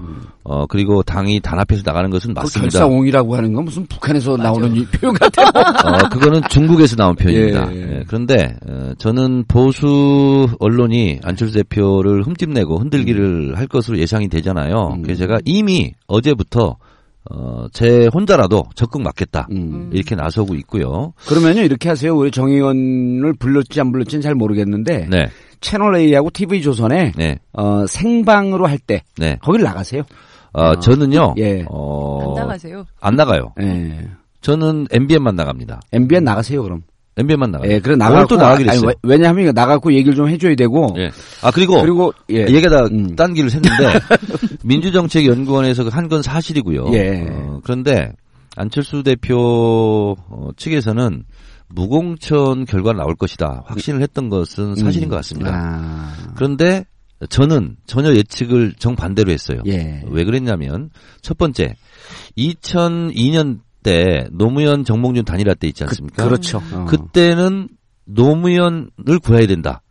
[0.44, 2.80] 어 그리고 당이 단합해서 나가는 것은 그 맞습니다.
[2.80, 5.48] 결사옹이라고 하는 건 무슨 북한에서 나오는 이 표현 같아요.
[5.56, 7.74] 어 그거는 중국에서 나온 표현입니다.
[7.74, 7.80] 예.
[8.00, 14.96] 예, 그런데 어, 저는 보수 언론이 안철수 대표를 흠집내고 흔들기를 할 것으로 예상이 되잖아요.
[14.96, 15.02] 음.
[15.02, 16.78] 그래서 제가 이미 어제부터
[17.32, 19.48] 어, 제 혼자라도 적극 맞겠다.
[19.52, 19.90] 음.
[19.94, 21.14] 이렇게 나서고 있고요.
[21.28, 22.16] 그러면요 이렇게 하세요.
[22.16, 25.30] 우리 정 의원을 불렀지 안 불렀지는 잘 모르겠는데 네,
[25.62, 29.38] 채널 A하고 TV 조선에 네, 어, 생방으로 할 때 네.
[29.42, 30.04] 거기를 나가세요.
[30.54, 31.36] 어, 아, 저는요.
[31.38, 31.66] 예.
[31.70, 32.86] 어, 안 나가세요.
[33.00, 33.54] 안 나가요.
[33.62, 34.08] 예.
[34.42, 35.80] 저는 MBN만 나갑니다.
[35.94, 36.84] MBN 나가세요 그럼.
[37.16, 37.72] MBN만 나가요.
[37.72, 38.88] 예, 그래 나가고 또 나가기로 아니, 했어요.
[39.04, 40.94] 왜- 왜냐하면 나가고 얘기를 좀 해줘야 되고.
[40.98, 41.12] 예.
[41.44, 42.42] 아 그리고, 그리고 예.
[42.48, 43.16] 얘기가 음.
[43.16, 44.02] 딴 길을 샜는데
[44.66, 46.92] 민주정책연구원에서 한 건 사실이고요.
[46.94, 47.28] 예.
[47.30, 48.14] 어, 그런데
[48.56, 51.24] 안철수 대표 어, 측에서는
[51.70, 55.10] 무공천 결과가 나올 것이다 확신을 했던 것은 사실인 음.
[55.10, 55.52] 것 같습니다.
[55.54, 56.32] 아.
[56.36, 56.86] 그런데
[57.30, 59.62] 저는 전혀 예측을 정반대로 했어요.
[59.68, 60.04] 예.
[60.08, 60.90] 왜 그랬냐면
[61.22, 61.74] 첫 번째
[62.38, 66.24] 2002년 때 노무현 정몽준 단일화 때 있지 않습니까?
[66.24, 66.62] 그, 그렇죠.
[66.74, 66.86] 어.
[66.86, 67.70] 그때는
[68.06, 69.82] 노무현을 구해야 된다.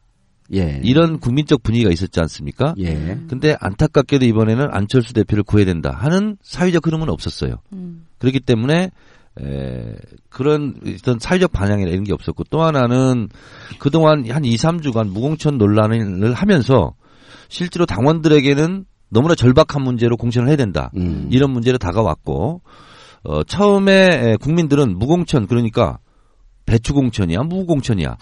[0.54, 0.80] 예.
[0.84, 2.74] 이런 국민적 분위기가 있었지 않습니까?
[2.78, 3.18] 예.
[3.28, 7.56] 근데 안타깝게도 이번에는 안철수 대표를 구해야 된다 하는 사회적 흐름은 없었어요.
[7.72, 8.06] 음.
[8.18, 8.90] 그렇기 때문에
[9.40, 9.94] 에,
[10.28, 13.28] 그런 어떤 사회적 반향이나 이런 게 없었고 또 하나는
[13.78, 16.94] 그동안 한 2, 3주간 무공천 논란을 하면서
[17.48, 20.90] 실제로 당원들에게는 너무나 절박한 문제로 공천을 해야 된다.
[20.96, 21.28] 음.
[21.30, 22.62] 이런 문제로 다가왔고
[23.24, 25.98] 어, 처음에 에, 국민들은 무공천 그러니까
[26.66, 28.16] 배추공천이야 무공천이야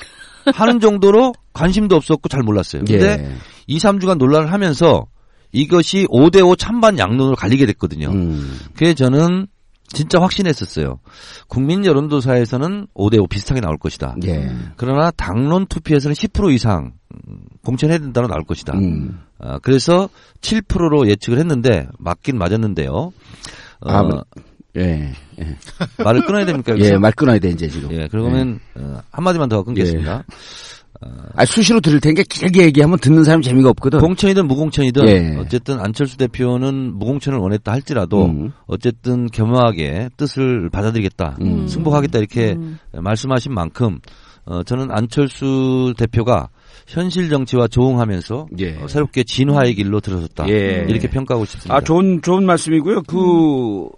[0.54, 2.84] 하는 정도로 관심도 없었고 잘 몰랐어요.
[2.84, 3.34] 근데 예.
[3.66, 5.06] 2, 3주간 논란을 하면서
[5.52, 8.10] 이것이 5대5 찬반 양론으로 갈리게 됐거든요.
[8.10, 8.58] 음.
[8.74, 9.46] 그게 저는
[9.92, 11.00] 진짜 확신했었어요.
[11.48, 14.14] 국민 여론조사에서는 5대5 비슷하게 나올 것이다.
[14.24, 14.52] 예.
[14.76, 18.78] 그러나 당론 투표에서는 10% 이상 음, 공천해야 된다로 나올 것이다.
[18.78, 19.18] 음.
[19.40, 20.08] 아, 그래서
[20.40, 22.92] 7%로 예측을 했는데 맞긴 맞았는데요.
[22.92, 23.12] 어,
[23.80, 24.24] 아, 뭐,
[24.76, 25.12] 예.
[25.40, 25.56] 예.
[26.02, 26.72] 말을 끊어야 됩니까?
[26.76, 26.98] 예, 여기서?
[26.98, 27.92] 말 끊어야 돼, 이제 지금.
[27.92, 30.24] 예, 그러면 어, 한 마디만 더 끊겠습니다.
[31.34, 34.00] 아, 수시로 들을 테니까 길게 얘기하면 듣는 사람 재미가 없거든.
[34.00, 35.36] 공천이든 무공천이든 예.
[35.38, 38.52] 어쨌든 안철수 대표는 무공천을 원했다 할지라도 음.
[38.66, 41.66] 어쨌든 겸허하게 뜻을 받아들이겠다, 음.
[41.66, 42.78] 승복하겠다 이렇게 음.
[42.92, 44.00] 말씀하신 만큼
[44.44, 46.50] 어, 저는 안철수 대표가
[46.86, 48.76] 현실 정치와 조응하면서 예.
[48.82, 50.84] 어, 새롭게 진화의 길로 들어섰다 예.
[50.86, 51.76] 이렇게 평가하고 싶습니다.
[51.76, 53.02] 아, 좋은, 좋은 말씀이고요.
[53.06, 53.88] 그,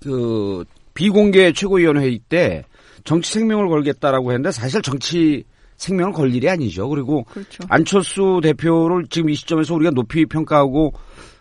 [0.00, 2.64] 그, 비공개 최고위원 회의 때
[3.04, 5.44] 정치 생명을 걸겠다라고 했는데 사실 정치
[5.76, 6.88] 생명을 걸 일이 아니죠.
[6.88, 7.64] 그리고 그렇죠.
[7.68, 10.92] 안철수 대표를 지금 이 시점에서 우리가 높이 평가하고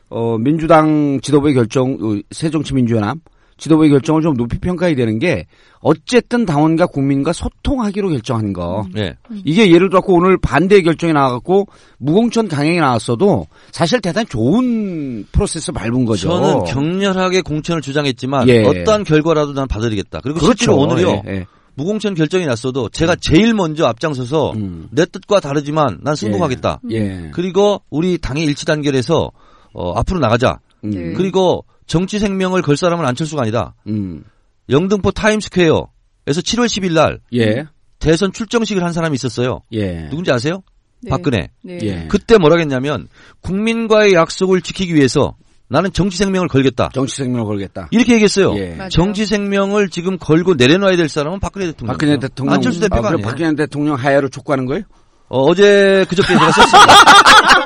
[0.10, 3.18] 어 민주당 지도부의 결정 어, 새정치민주연합
[3.60, 5.46] 지도부의 결정을 좀 높이 평가해야 되는 게
[5.82, 8.86] 어쨌든 당원과 국민과 소통하기로 결정한 거.
[8.94, 9.16] 네.
[9.46, 11.68] 이게 예를 들어서 오늘 반대 결정이 나와갖고
[11.98, 16.30] 무공천 강행이 나왔어도 사실 대단히 좋은 프로세스 밟은 거죠.
[16.30, 18.64] 저는 격렬하게 공천을 주장했지만 예.
[18.64, 20.22] 어떠한 결과라도 난 받아들이겠다.
[20.22, 20.58] 그리고 그렇죠.
[20.58, 21.46] 실제로 오늘요 예, 예.
[21.76, 24.88] 무공천 결정이 났어도 제가 제일 먼저 앞장서서 음.
[24.92, 26.82] 내 뜻과 다르지만 난 승복하겠다.
[26.92, 27.30] 예.
[27.34, 29.32] 그리고 우리 당의 일치 단결해서
[29.74, 30.60] 어, 앞으로 나가자.
[30.84, 30.90] 음.
[30.90, 31.14] 네.
[31.14, 33.74] 그리고 정치 생명을 걸 사람은 안철수가 아니다.
[33.88, 34.24] 음.
[34.70, 35.90] 영등포 타임스퀘어에서
[36.28, 37.66] 7월 10일 날 예.
[37.98, 39.62] 대선 출정식을 한 사람이 있었어요.
[39.74, 40.08] 예.
[40.10, 40.62] 누군지 아세요?
[41.02, 41.10] 네.
[41.10, 41.50] 박근혜.
[41.64, 41.80] 네.
[41.82, 42.08] 예.
[42.08, 43.10] 그때 뭐라 했냐면
[43.42, 45.36] 국민과의 약속을 지키기 위해서
[45.68, 46.90] 나는 정치 생명을 걸겠다.
[46.94, 47.88] 정치 생명을 걸겠다.
[47.90, 48.56] 이렇게 얘기했어요.
[48.58, 48.78] 예.
[48.92, 51.94] 정치 생명을 지금 걸고 내려놔야 될 사람은 박근혜 대통령.
[51.94, 54.84] 박근혜 대통령 안철수 대표가 아, 아, 그래, 니에요 박근혜 대통령 하야를 촉구하는 거예요?
[55.28, 56.94] 어, 제 그저께 제가 썼습니다.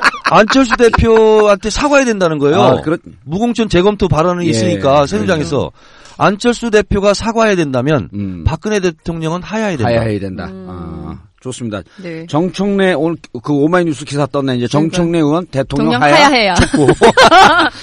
[0.30, 2.60] 안철수 대표한테 사과해야 된다는 거예요.
[2.60, 5.70] 아, 그렇 무공천 재검토 발언이 예, 있으니까 새누리당에서
[6.16, 8.44] 안철수 대표가 사과해야 된다면 음.
[8.46, 9.90] 박근혜 대통령은 하야해야 된다.
[9.90, 10.46] 하야해야 된다.
[10.46, 10.66] 음.
[10.68, 11.82] 아, 좋습니다.
[12.02, 12.24] 네.
[12.26, 16.54] 정청래 오늘 그 오마이뉴스 기사 떴네 이제 정청래 의원 대통령 대통령 하야 하야해야.
[16.54, 16.86] 촉구.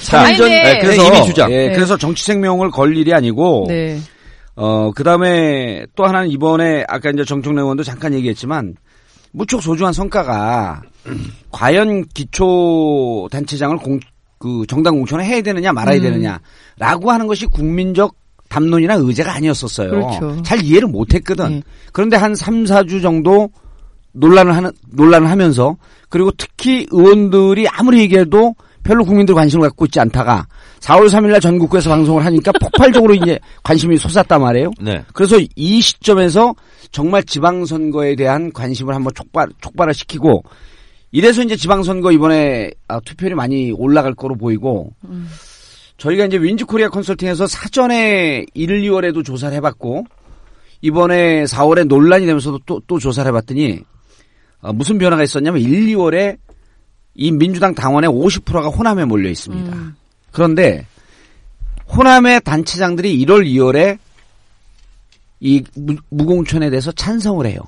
[0.05, 0.63] 자, 아니, 네.
[0.63, 1.51] 네, 그래서 이미 주장.
[1.51, 1.73] 예, 네.
[1.73, 3.99] 그래서 정치 생명을 걸 일이 아니고 네.
[4.55, 8.75] 어 그다음에 또 하나는 이번에 아까 이제 정청래 의원도 잠깐 얘기했지만
[9.31, 10.81] 무척 소중한 성과가
[11.51, 13.99] 과연 기초 단체장을 공,
[14.37, 16.01] 그 정당 공천을 해야 되느냐 말아야 음.
[16.01, 18.15] 되느냐라고 하는 것이 국민적
[18.49, 19.89] 담론이나 의제가 아니었었어요.
[19.91, 20.41] 그렇죠.
[20.43, 21.49] 잘 이해를 못 했거든.
[21.49, 21.63] 네.
[21.93, 23.49] 그런데 한 3, 4주 정도
[24.11, 25.77] 논란을 하는 논란을 하면서
[26.09, 30.47] 그리고 특히 의원들이 아무리 얘기해도 별로 국민들 관심을 갖고 있지 않다가
[30.79, 34.71] 4월 3일 날 전국구에서 방송을 하니까 폭발적으로 이제 관심이 솟았단 말이에요.
[34.81, 35.03] 네.
[35.13, 36.55] 그래서 이 시점에서
[36.91, 40.43] 정말 지방선거에 대한 관심을 한번 촉발, 촉발을 시키고
[41.11, 44.93] 이래서 이제 지방선거 이번에 아, 투표율이 많이 올라갈 거로 보이고
[45.97, 50.05] 저희가 이제 윈즈 코리아 컨설팅에서 사전에 1, 2월에도 조사를 해봤고
[50.81, 53.81] 이번에 4월에 논란이 되면서도 또, 또 조사를 해봤더니
[54.61, 56.37] 어, 무슨 변화가 있었냐면 1, 2월에
[57.13, 59.73] 이 민주당 당원의 50%가 호남에 몰려 있습니다.
[59.75, 59.95] 음.
[60.31, 60.85] 그런데
[61.93, 63.97] 호남의 단체장들이 1월, 2월에
[65.41, 67.59] 이 무- 무공천에 대해서 찬성을 해요.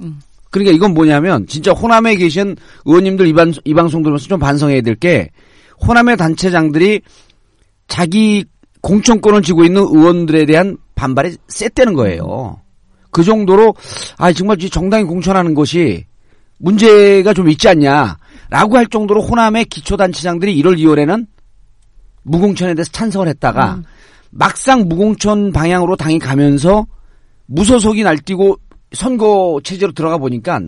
[0.00, 0.20] 음.
[0.50, 4.96] 그러니까 이건 뭐냐면 진짜 호남에 계신 의원님들 이, 방, 이 방송 들으면서 좀 반성해야 될
[4.96, 5.30] 게
[5.86, 7.02] 호남의 단체장들이
[7.86, 8.44] 자기
[8.80, 12.60] 공천권을 쥐고 있는 의원들에 대한 반발이 셌다는 거예요.
[13.10, 13.74] 그 정도로
[14.16, 16.04] 아 정말 이 정당이 공천하는 것이
[16.58, 21.26] 문제가 좀 있지 않냐라고 할 정도로 호남의 기초단체장들이 1월, 2월에는
[22.24, 23.82] 무공천에 대해서 찬성을 했다가
[24.30, 26.86] 막상 무공천 방향으로 당이 가면서
[27.46, 28.58] 무소속이 날뛰고
[28.92, 30.60] 선거 체제로 들어가 보니까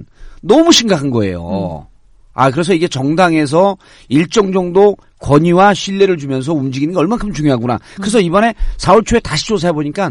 [0.42, 1.86] 너무 심각한 거예요.
[2.32, 3.76] 아, 그래서 이게 정당에서
[4.08, 7.78] 일정 정도 권위와 신뢰를 주면서 움직이는 게 얼만큼 중요하구나.
[7.96, 10.10] 그래서 이번에 4월 초에 다시 조사해 보니까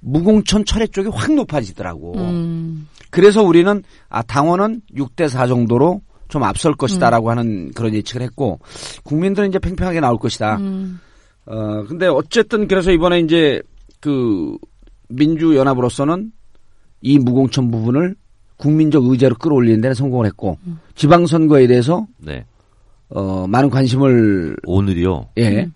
[0.00, 2.16] 무공천 철회 쪽이 확 높아지더라고.
[2.16, 2.88] 음.
[3.10, 8.60] 그래서 우리는 아 당원은 6대 4 정도로 좀 앞설 것이다라고 하는 그런 예측을 했고
[9.02, 10.56] 국민들은 이제 팽팽하게 나올 것이다.
[10.58, 11.00] 음.
[11.46, 13.62] 어 근데 어쨌든 그래서 이번에 이제
[14.00, 14.56] 그
[15.08, 16.32] 민주연합으로서는
[17.00, 18.16] 이 무공천 부분을
[18.56, 20.58] 국민적 의제로 끌어올리는 데는 성공을 했고
[20.94, 22.44] 지방선거에 대해서 네.
[23.08, 25.30] 어 많은 관심을 오늘이요.
[25.38, 25.68] 예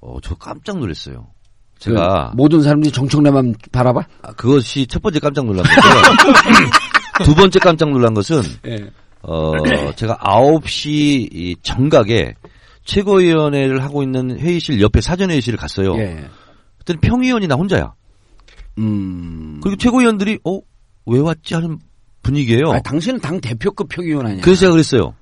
[0.00, 1.26] 어, 저 깜짝 놀랐어요.
[1.74, 7.24] 그 제가 모든 사람들이 정청래만 바라봐 아, 그것이 첫 번째 깜짝 놀란 거고요.
[7.24, 8.90] 두 번째 깜짝 놀란 것은 예
[9.22, 9.52] 어,
[9.96, 10.88] 제가 9시
[11.32, 12.34] 이 정각에
[12.84, 15.96] 최고위원회를 하고 있는 회의실 옆에 사전회의실을 갔어요.
[15.98, 16.24] 예.
[16.78, 17.94] 그때는 평의원이 나 혼자야.
[18.78, 19.60] 음.
[19.62, 20.60] 그리고 최고위원들이 어?
[21.06, 21.78] 왜 왔지 하는
[22.22, 22.70] 분위기예요.
[22.72, 24.40] 아, 당신은 당 대표급 표기원 아니야?
[24.42, 25.14] 그래서 제가 그랬어요.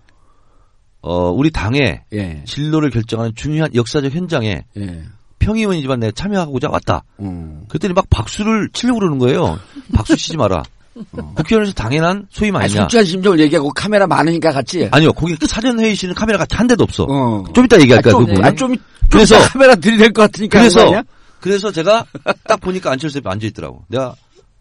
[1.00, 2.44] 어, 우리 당의 예.
[2.46, 5.02] 진로를 결정하는 중요한 역사적 현장에 예.
[5.40, 7.02] 평의원이지만 내가 참여하고자 왔다.
[7.18, 7.64] 음.
[7.68, 9.58] 그랬더니 막 박수를 치려고 그러는 거예요.
[9.92, 10.62] 박수 치지 마라.
[11.34, 12.82] 국회의원에서 당연한 소임 아니, 아니냐.
[12.82, 14.88] 솔직한 심정을 얘기하고 카메라 많으니까 같지.
[14.92, 17.06] 아니요, 거기 사전 회의실은 카메라가 한 대도 없어.
[17.08, 17.42] 어.
[17.52, 18.44] 좀 이따 얘기할 거야, 아, 그 좀, 부분.
[18.44, 18.76] 아, 좀,
[19.10, 20.60] 그래서- 그래서 카메라 들이댈 것 같으니까.
[20.60, 21.02] 그래서?
[21.42, 22.06] 그래서 제가
[22.44, 23.84] 딱 보니까 안철수 대표 앉아 있더라고.
[23.88, 24.14] 내가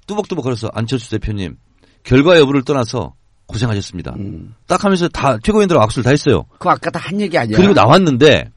[0.08, 1.56] 뚜벅뚜벅 걸어서 안철수 대표님
[2.04, 3.14] 결과 여부를 떠나서
[3.46, 4.14] 고생하셨습니다.
[4.18, 4.56] 음.
[4.68, 6.46] 딱 하면서 다 최고위원들 악수를 다 했어요.
[6.54, 7.56] 그거 아까 다 한 얘기 아니야.
[7.58, 8.50] 그리고 나왔는데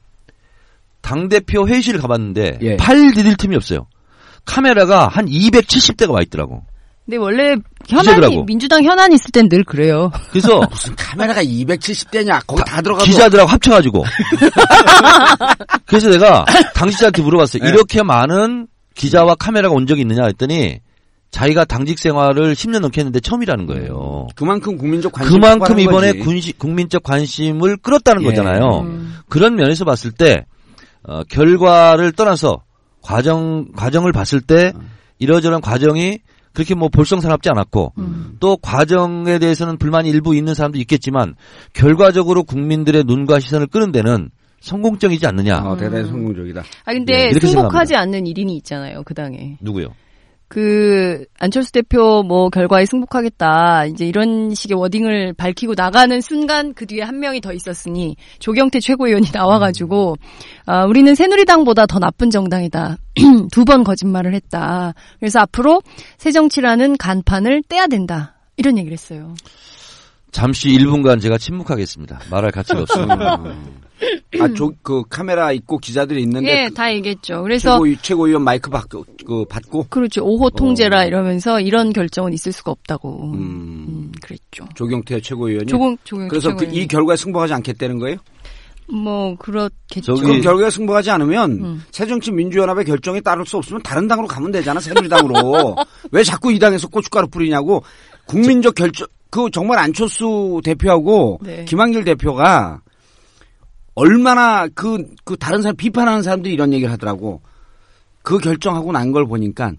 [1.01, 2.77] 당 대표 회의실을 가봤는데 예.
[2.77, 3.87] 팔 디딜 틈이 없어요.
[4.45, 6.65] 카메라가 한 270대가 와 있더라고.
[7.05, 7.55] 근데 원래
[7.87, 8.45] 현안이 기자들하고.
[8.45, 10.11] 민주당 현안 있을 땐 늘 그래요.
[10.31, 12.41] 그래서 무슨 카메라가 270대냐?
[12.47, 13.05] 거기 다, 들어가서.
[13.05, 14.03] 기자들하고 합쳐가지고.
[15.85, 17.63] 그래서 내가 당시자한테 물어봤어요.
[17.63, 17.69] 네.
[17.69, 20.79] 이렇게 많은 기자와 카메라가 온 적이 있느냐 했더니
[21.31, 24.27] 자기가 당직 생활을 10년 넘게 했는데 처음이라는 거예요.
[24.35, 25.33] 그만큼 국민적 관심.
[25.41, 28.25] 그만큼 이번에 군시, 국민적 관심을 끌었다는 예.
[28.27, 28.79] 거잖아요.
[28.81, 29.17] 음.
[29.27, 30.45] 그런 면에서 봤을 때
[31.03, 32.63] 어, 결과를 떠나서
[33.01, 34.71] 과정 과정을 봤을 때
[35.19, 36.19] 이러저런 과정이
[36.55, 38.37] 그렇게 뭐 볼썽사납지 않았고 음.
[38.39, 41.35] 또 과정에 대해서는 불만이 일부 있는 사람도 있겠지만
[41.73, 44.29] 결과적으로 국민들의 눈과 시선을 끄는 데는
[44.61, 45.59] 성공적이지 않느냐.
[45.59, 46.63] 어, 대단히 성공적이다.
[46.85, 49.57] 아 근데 네, 승복하지 않는 일인이 있잖아요 그 당에.
[49.61, 49.89] 누구요?
[50.47, 57.01] 그 안철수 대표 뭐 결과에 승복하겠다 이제 이런 식의 워딩을 밝히고 나가는 순간 그 뒤에
[57.01, 60.15] 한 명이 더 있었으니 조경태 최고위원이 나와가지고
[60.65, 62.97] 아, 우리는 새누리당보다 더 나쁜 정당이다
[63.51, 65.81] 두 번 거짓말을 했다 그래서 앞으로
[66.17, 69.33] 새정치라는 간판을 떼야 된다 이런 얘기를 했어요.
[70.31, 72.19] 잠시 1분간 제가 침묵하겠습니다.
[72.29, 73.41] 말할 가치가 없습니다.
[74.39, 76.63] 아, 저, 그 카메라 있고 기자들이 있는데.
[76.63, 77.41] 예, 그 다 얘기했죠.
[77.43, 79.87] 그래서 최고, 최고위원 마이크 받, 그, 받고.
[79.89, 80.23] 그렇죠.
[80.25, 81.05] 5호 통제라 어.
[81.05, 83.31] 이러면서 이런 결정은 있을 수가 없다고.
[83.33, 84.65] 음, 음, 그랬죠.
[84.75, 85.67] 조경태 최고위원이.
[85.67, 86.77] 조공 조경 그래서 그, 최고위원이.
[86.83, 88.17] 이 결과에 승복하지 않겠다는 거예요?
[88.87, 90.13] 뭐 그렇겠죠.
[90.15, 91.83] 그럼 결과에 승복하지 않으면 음.
[91.89, 95.75] 새정치민주연합의 결정에 따를 수 없으면 다른 당으로 가면 되잖아 새누리당으로
[96.11, 97.83] 왜 자꾸 이 당에서 고춧가루 뿌리냐고
[98.27, 101.65] 국민적 결정 그 정말 안철수 대표하고 네.
[101.65, 102.81] 김한길 대표가
[103.95, 107.41] 얼마나 그 그 다른 사람 비판하는 사람들이 이런 얘기를 하더라고
[108.21, 109.71] 그 결정하고 난 걸 보니까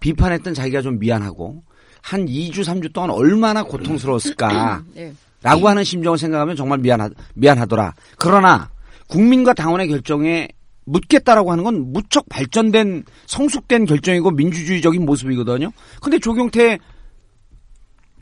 [0.00, 1.62] 비판했던 자기가 좀 미안하고
[2.02, 5.12] 한 2주 3주 동안 얼마나 고통스러웠을까 네.
[5.42, 7.94] 라고 하는 심정을 생각하면 정말 미안하, 미안하더라.
[8.18, 8.70] 그러나
[9.08, 10.48] 국민과 당원의 결정에
[10.84, 15.70] 묻겠다라고 하는 건 무척 발전된 성숙된 결정이고 민주주의적인 모습이거든요.
[16.02, 16.78] 근데 조경태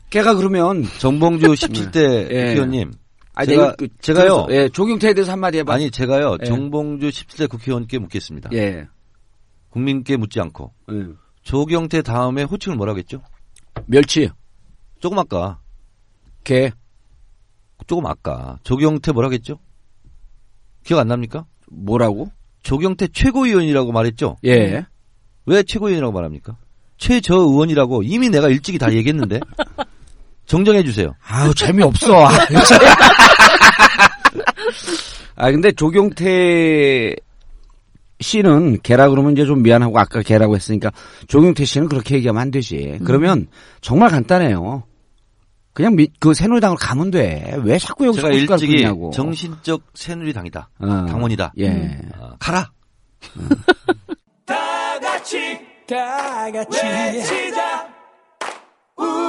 [0.09, 2.23] 걔가 그러면 정봉주 17대 예.
[2.23, 2.91] 국회의원님
[3.39, 4.47] 아, 제가- 그- 제가요.
[4.49, 5.73] 예, 조경태에 대해서 한마디 해봐.
[5.73, 6.45] 아니 제가요 예.
[6.45, 8.49] 정봉주 17대 국회의원께 묻겠습니다.
[8.53, 8.87] 예.
[9.69, 11.05] 국민께 묻지 않고 예.
[11.43, 13.21] 조경태 다음에 호칭을 뭐라고 했죠?
[13.85, 14.29] 멸치,
[14.99, 15.59] 조금 아까
[16.43, 16.71] 개,
[17.87, 19.59] 조금 아까 조경태 뭐라고 했죠?
[20.83, 21.45] 기억 안 납니까?
[21.71, 22.29] 뭐라고?
[22.63, 24.37] 조경태 최고위원이라고 말했죠?
[24.43, 24.85] 예.
[25.45, 26.57] 왜 최고위원이라고 말합니까?
[26.97, 29.39] 최저 의원이라고 이미 내가 일찍이 다 얘기했는데
[30.45, 31.13] 정정해 주세요.
[31.25, 32.07] 아우, 재미없어.
[35.35, 37.15] 아, 근데 조경태
[38.21, 40.91] 씨는 개라 그러면 이제 좀 미안하고 아까 개라고 했으니까
[41.27, 42.99] 조경태 씨는 그렇게 얘기하면 안 되지.
[43.05, 43.47] 그러면
[43.81, 44.83] 정말 간단해요.
[45.73, 47.55] 그냥 미- 그 새누리당을 가면 돼.
[47.63, 49.11] 왜 자꾸 여기서 제가 일찍이 뿌리냐고.
[49.11, 50.69] 정신적 새누리당이다.
[50.79, 50.85] 어.
[51.07, 51.53] 당원이다.
[51.59, 52.01] 예.
[52.17, 52.69] 어, 가라.
[54.45, 55.37] 다 같이
[55.87, 57.87] 다 같이 외치자
[58.97, 59.28] 우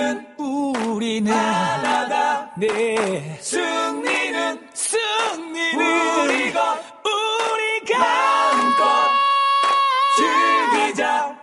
[0.00, 2.50] 리는 우리는 하나다.
[2.56, 3.36] 네.
[3.40, 9.10] 승리는 승리는 우리 것 우리가 마음껏
[10.16, 11.36] 즐기자.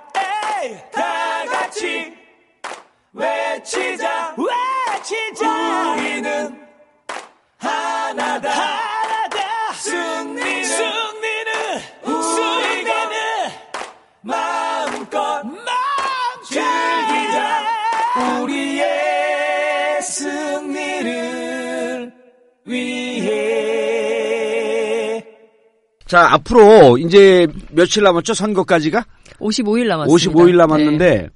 [0.63, 2.13] 에이 다 같이
[3.13, 4.16] 외치자
[26.07, 28.33] 자, 앞으로 이제 며칠 남았죠?
[28.33, 29.05] 선거까지가?
[29.39, 30.31] 55일 남았습니다.
[30.41, 30.57] 55일 네.
[30.57, 31.29] 남았는데,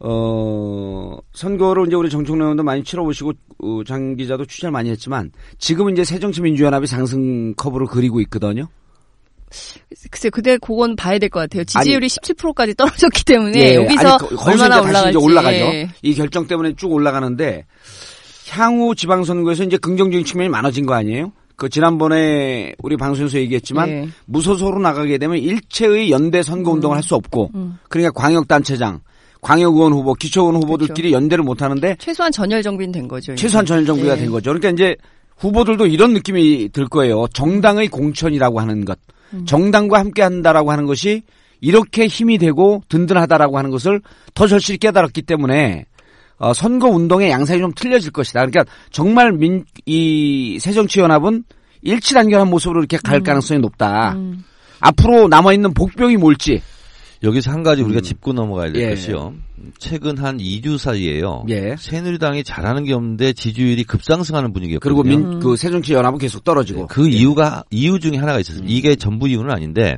[0.00, 5.94] 어, 선거를 이제 우리 정청래 의원도 많이 치러보시고, 어, 장 기자도 취재를 많이 했지만, 지금은
[5.94, 8.68] 이제 새정치민주연합이 상승 커브를 그리고 있거든요.
[10.10, 11.64] 글쎄, 그때 그건 봐야 될 것 같아요.
[11.64, 15.62] 지지율이 17%까지 떨어졌기 때문에 여기서 예, 아니, 거- 얼마나 이제 다시 이제 올라갈지.
[15.62, 15.76] 올라가죠.
[15.76, 15.88] 예.
[16.02, 17.64] 이 결정 때문에 쭉 올라가는데,
[18.50, 21.32] 향후 지방선거에서 이제 긍정적인 측면이 많아진 거 아니에요?
[21.56, 24.08] 그 지난번에 우리 방송에서 얘기했지만 예.
[24.26, 27.78] 무소속으로 나가게 되면 일체의 연대 선거 운동을 할수 없고 음.
[27.88, 29.00] 그러니까 광역 단체장,
[29.40, 33.34] 광역의원 후보, 기초의원 후보들끼리 연대를 못 하는데 최소한 전열 정비는 된 거죠.
[33.36, 34.20] 최소한 전일 정비가 예.
[34.20, 34.50] 된 거죠.
[34.50, 34.96] 그러니까 이제
[35.36, 37.26] 후보들도 이런 느낌이 들 거예요.
[37.32, 38.98] 정당의 공천이라고 하는 것,
[39.32, 39.44] 음.
[39.46, 41.22] 정당과 함께 한다라고 하는 것이
[41.60, 44.00] 이렇게 힘이 되고 든든하다라고 하는 것을
[44.34, 45.86] 더 절실히 깨달았기 때문에
[46.38, 48.44] 어, 선거 운동의 양상이 좀 틀려질 것이다.
[48.46, 51.44] 그러니까 정말 민, 이 새정치연합은
[51.82, 54.14] 일치 단결한 모습으로 이렇게 갈 가능성이 높다.
[54.14, 54.44] 음.
[54.80, 56.60] 앞으로 남아 있는 복병이 뭘지.
[57.22, 58.02] 여기서 한 가지 우리가 음.
[58.02, 58.90] 짚고 넘어가야 될 예.
[58.90, 59.34] 것이요.
[59.78, 61.44] 최근 한 2주 사이에요.
[61.48, 61.74] 예.
[61.78, 65.02] 새누리당이 잘하는 게 없는데 지지율이 급상승하는 분위기였거든요.
[65.02, 66.86] 그리고 민, 그 새정치연합은 계속 떨어지고.
[66.88, 68.70] 그 이유가 이유 중에 하나가 있었습니다.
[68.70, 69.96] 이게 전부 이유는 아닌데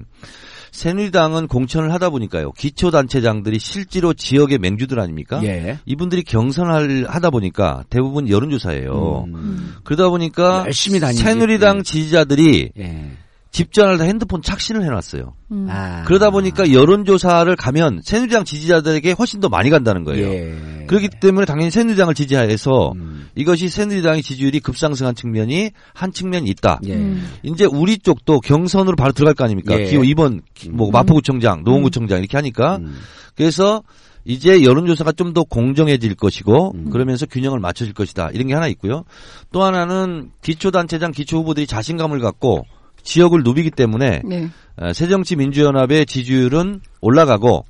[0.77, 2.53] 새누리당은 공천을 하다 보니까요.
[2.53, 5.41] 기초단체장들이 실제로 지역의 맹주들 아닙니까?
[5.43, 5.79] 예.
[5.87, 9.25] 이분들이 경선을 하다 보니까 대부분 여론조사예요.
[9.27, 9.77] 음.
[9.85, 11.23] 그러다 보니까 열심히 다니지.
[11.23, 11.83] 새누리당 예.
[11.83, 13.11] 지지자들이 예.
[13.57, 15.33] 집전을 다 핸드폰 착신을 해놨어요.
[15.51, 15.67] 음.
[15.71, 16.03] 아.
[16.05, 20.29] 그러다 보니까 여론조사를 가면 새누리당 지지자들에게 훨씬 더 많이 간다는 거예요.
[20.29, 20.85] 예.
[20.87, 23.31] 그렇기 때문에 당연히 새누리당을 지지해서 음.
[23.35, 26.81] 이것이 새누리당의 지지율이 급상승한 측면이 한 측면이 있다.
[26.85, 26.97] 예.
[26.97, 27.27] 음.
[27.45, 29.81] 이제 우리 쪽도 경선으로 바로 들어갈 거 아닙니까?
[29.81, 29.87] 예.
[29.87, 30.43] 기호 2번
[30.73, 32.95] 뭐 마포구청장, 노원구청장 이렇게 하니까 음.
[33.35, 33.83] 그래서
[34.27, 36.91] 이제 여론조사가 좀 더 공정해질 것이고 음.
[36.91, 39.05] 그러면서 균형을 맞춰질 것이다 이런 게 하나 있고요.
[39.51, 42.67] 또 하나는 기초단체장, 기초 후보들이 자신감을 갖고
[43.07, 44.49] 지역을 누비기 때문에 네.
[44.77, 47.65] 어, 새정치민주연합의 지지율은 올라가고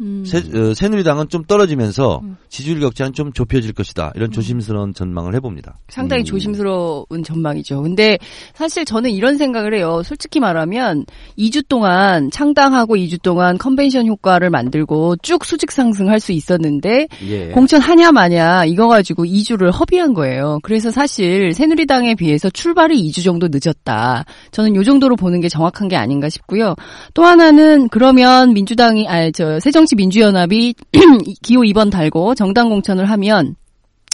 [0.00, 0.24] 음.
[0.24, 4.12] 새, 어, 새누리당은 좀 떨어지면서 지지율 격차는 좀 좁혀질 것이다.
[4.16, 5.78] 이런 조심스러운 전망을 해봅니다.
[5.88, 6.24] 상당히 음.
[6.24, 7.82] 조심스러운 전망이죠.
[7.82, 8.18] 근데
[8.54, 10.02] 사실 저는 이런 생각을 해요.
[10.04, 11.06] 솔직히 말하면
[11.38, 17.48] 2주 동안 창당하고 2주 동안 컨벤션 효과를 만들고 쭉 수직 상승할 수 있었는데 예.
[17.48, 20.58] 공천 하냐 마냐 이거 가지고 2주를 허비한 거예요.
[20.62, 24.24] 그래서 사실 새누리당에 비해서 출발이 2주 정도 늦었다.
[24.50, 26.74] 저는 요 정도로 보는 게 정확한 게 아닌가 싶고요.
[27.14, 30.74] 또 하나는 그러면 민주당이 아저 새정 치민주연합이
[31.42, 33.56] 기호 2번 달고 정당 공천을 하면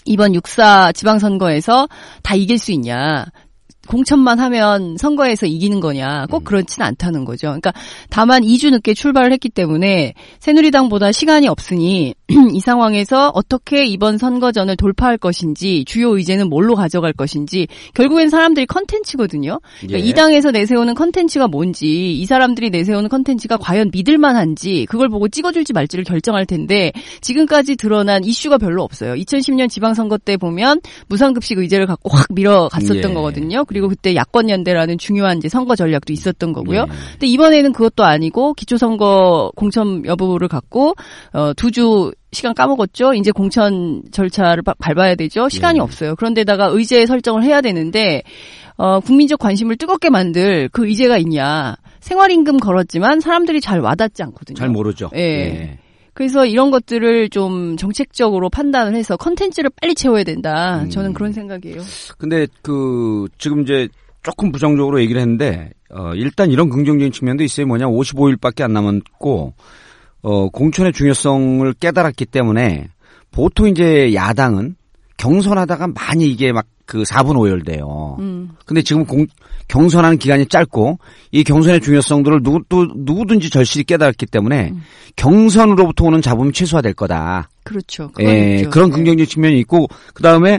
[0.05, 1.89] 이번 6사 지방선거에서
[2.23, 3.27] 다 이길 수 있냐.
[3.89, 6.27] 공천만 하면 선거에서 이기는 거냐.
[6.31, 7.49] 꼭 그렇지는 않다는 거죠.
[7.49, 7.73] 그러니까
[8.09, 12.15] 다만 2주 늦게 출발을 했기 때문에 새누리당보다 시간이 없으니
[12.55, 19.61] 이 상황에서 어떻게 이번 선거전을 돌파할 것인지 주요 의제는 뭘로 가져갈 것인지 결국엔 사람들이 컨텐츠거든요.
[19.81, 20.09] 그러니까 예.
[20.09, 26.05] 이 당에서 내세우는 컨텐츠가 뭔지 이 사람들이 내세우는 컨텐츠가 과연 믿을만한지 그걸 보고 찍어줄지 말지를
[26.05, 29.14] 결정할 텐데 지금까지 드러난 이슈가 별로 없어요.
[29.14, 33.14] 2010년 지방선거 때 보면 무상급식 의제를 갖고 확 밀어갔었던 예.
[33.14, 33.64] 거거든요.
[33.64, 36.83] 그리고 그때 야권연대라는 중요한 이제 선거 전략도 있었던 거고요.
[36.83, 36.93] 예.
[37.12, 40.95] 근데 이번에는 그것도 아니고 기초선거 공천 여부를 갖고
[41.33, 43.14] 어, 두주 시간 까먹었죠.
[43.14, 45.49] 이제 공천 절차를 바- 밟아야 되죠.
[45.49, 45.83] 시간이 예.
[45.83, 46.14] 없어요.
[46.16, 48.23] 그런데다가 의제 설정을 해야 되는데
[48.77, 51.77] 어, 국민적 관심을 뜨겁게 만들 그 의제가 있냐.
[52.01, 54.57] 생활임금 걸었지만 사람들이 잘 와닿지 않거든요.
[54.57, 55.11] 잘 모르죠.
[55.14, 55.79] 예.
[56.14, 60.83] 그래서 이런 것들을 좀 정책적으로 판단을 해서 컨텐츠를 빨리 채워야 된다.
[60.83, 60.90] 음.
[60.90, 61.81] 저는 그런 생각이에요.
[62.19, 63.88] 근데 그 지금 이제
[64.23, 67.66] 조금 부정적으로 얘기를 했는데 어 일단 이런 긍정적인 측면도 있어요.
[67.66, 69.55] 뭐냐 55일밖에 안 남았고
[70.23, 72.89] 어 공천의 중요성을 깨달았기 때문에
[73.31, 74.77] 보통 이제 야당은
[75.17, 78.17] 경선하다가 많이 이게 막 그 4분 오열돼요.
[78.19, 78.51] 음.
[78.67, 79.25] 근데 지금 공,
[79.69, 80.99] 경선하는 기간이 짧고
[81.31, 84.83] 이 경선의 중요성들을 누구 또 누구든지 절실히 깨달았기 때문에 음.
[85.15, 87.49] 경선으로부터 오는 잡음이 최소화될 거다.
[87.63, 88.11] 그렇죠.
[88.19, 88.71] 예, 있죠.
[88.71, 88.97] 그런 네.
[88.97, 90.59] 긍정적 측면이 있고 그 다음에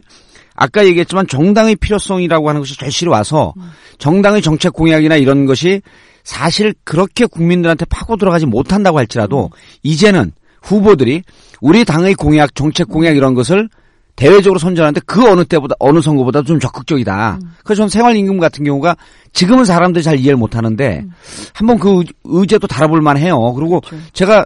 [0.56, 3.64] 아까 얘기했지만 정당의 필요성이라고 하는 것이 절실히 와서 음.
[3.98, 5.82] 정당의 정책 공약이나 이런 것이
[6.24, 9.58] 사실 그렇게 국민들한테 파고 들어가지 못한다고 할지라도 음.
[9.84, 10.32] 이제는
[10.62, 11.24] 후보들이
[11.62, 13.70] 우리 당의 공약, 정책 공약 이런 것을
[14.16, 17.40] 대외적으로 선전하는데 그 어느 때보다 어느 선거보다 좀 적극적이다.
[17.42, 17.52] 음.
[17.64, 18.96] 그래서 저는 생활임금 같은 경우가
[19.34, 21.12] 지금은 사람들이 잘 이해를 못하는데 음.
[21.54, 23.54] 한번 그 의- 의제도 다뤄볼 만해요.
[23.54, 24.04] 그리고 그렇죠.
[24.14, 24.46] 제가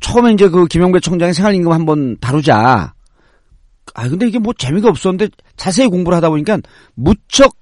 [0.00, 2.94] 처음에 이제 그 김영배 총장의 생활임금 한번 다루자.
[3.94, 6.58] 아 근데 이게 뭐 재미가 없었는데 자세히 공부를 하다 보니까
[6.94, 7.54] 무척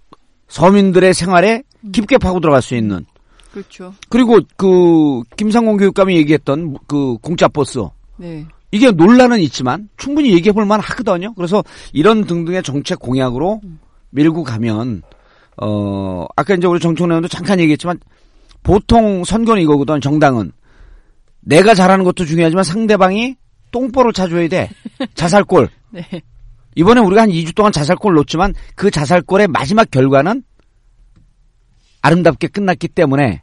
[0.49, 3.05] 서민들의 생활에 깊게 파고 들어갈 수 있는
[3.59, 3.95] 그렇죠.
[4.09, 7.81] 그리고 그 김상곤 교육감이 얘기했던 그 공짜 버스
[8.17, 8.47] 네.
[8.71, 11.35] 이게 논란은 있지만 충분히 얘기해 볼 만 하거든요.
[11.35, 13.61] 그래서 이런 등등의 정책 공약으로
[14.11, 15.03] 밀고 가면
[15.61, 17.99] 어 아까 이제 우리 정청래 의원도 잠깐 얘기했지만
[18.63, 20.53] 보통 선거는 이거거든 정당은
[21.41, 23.37] 내가 잘하는 것도 중요하지만 상대방이
[23.71, 24.71] 똥볼을 차줘야 돼
[25.15, 26.05] 자살골 네.
[26.75, 30.43] 이번에 우리가 한 2주 동안 자살골 놓지만 그 자살골의 마지막 결과는
[32.03, 33.43] 아름답게 끝났기 때문에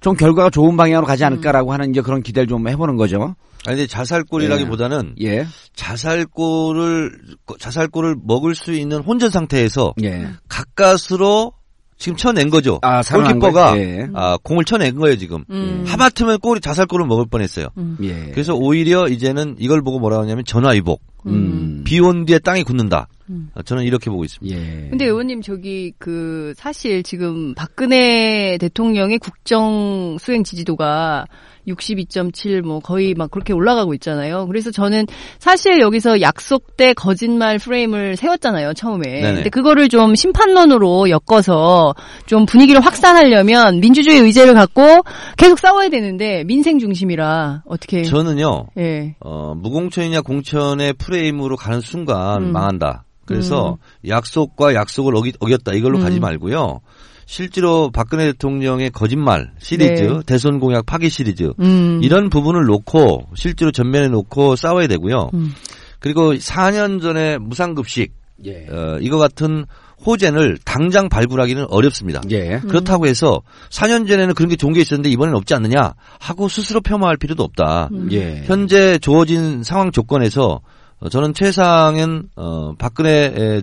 [0.00, 3.34] 좀 결과가 좋은 방향으로 가지 않을까라고 하는 이제 그런 기대를 좀 해보는 거죠.
[3.66, 5.46] 아니 근데 자살골이라기보다는 예.
[5.74, 7.18] 자살골을
[7.58, 10.28] 자살골을 먹을 수 있는 혼전 상태에서 예.
[10.48, 11.52] 가까스로
[11.98, 12.78] 지금 쳐낸 거죠.
[12.82, 13.76] 아, 골키퍼가?
[13.78, 14.08] 예.
[14.14, 15.44] 아, 공을 쳐낸 거예요 지금.
[15.50, 15.84] 음.
[15.86, 17.66] 하마터면 골이 자살골을 먹을 뻔했어요.
[18.02, 18.30] 예.
[18.30, 21.02] 그래서 오히려 이제는 이걸 보고 뭐라 하냐면 전화위복.
[21.26, 21.82] 음.
[21.84, 23.08] 비온 뒤에 땅이 굳는다.
[23.30, 23.50] 음.
[23.54, 24.56] 아, 저는 이렇게 보고 있습니다.
[24.56, 24.88] 예.
[24.90, 31.26] 근데 의원님 저기 그 사실 지금 박근혜 대통령의 국정 수행 지지도가
[31.68, 34.46] 62.7 뭐 거의 막 그렇게 올라가고 있잖아요.
[34.46, 35.06] 그래서 저는
[35.38, 39.04] 사실 여기서 약속대 거짓말 프레임을 세웠잖아요, 처음에.
[39.04, 39.34] 네네.
[39.34, 41.94] 근데 그거를 좀 심판론으로 엮어서
[42.26, 45.02] 좀 분위기를 확산하려면 민주주의 의제를 갖고
[45.36, 48.68] 계속 싸워야 되는데 민생 중심이라 어떻게 저는요.
[48.78, 49.14] 예.
[49.20, 52.52] 어, 무공천이냐 공천의 프레임으로 가는 순간 음.
[52.52, 53.04] 망한다.
[53.28, 55.72] 그래서 약속과 약속을 어기, 어겼 다.
[55.72, 56.04] 이걸로 음.
[56.04, 56.80] 가지 말고요.
[57.26, 60.20] 실제로 박근혜 대통령의 거짓말 시리즈, 네.
[60.24, 62.00] 대선 공약 파기 시리즈 음.
[62.02, 65.30] 이런 부분을 놓고 실제로 전면에 놓고 싸워야 되고요.
[65.34, 65.52] 음.
[65.98, 68.14] 그리고 4년 전에 무상급식
[68.46, 68.66] 예.
[68.70, 69.66] 어, 이거 같은
[70.06, 72.22] 호재를 당장 발굴하기는 어렵습니다.
[72.30, 72.60] 예.
[72.60, 77.16] 그렇다고 해서 4년 전에는 그런 게 좋은 게 있었는데 이번엔 없지 않느냐 하고 스스로 폄하할
[77.16, 77.90] 필요도 없다.
[77.92, 78.08] 음.
[78.12, 78.42] 예.
[78.46, 80.60] 현재 주어진 상황 조건에서
[81.00, 83.62] 어, 저는 최상은 어, 박근혜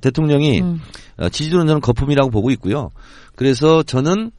[0.00, 0.80] 대통령이 음.
[1.18, 2.90] 어, 지지도는 저는 거품이라고 보고 있고요.
[3.36, 4.30] 그래서 저는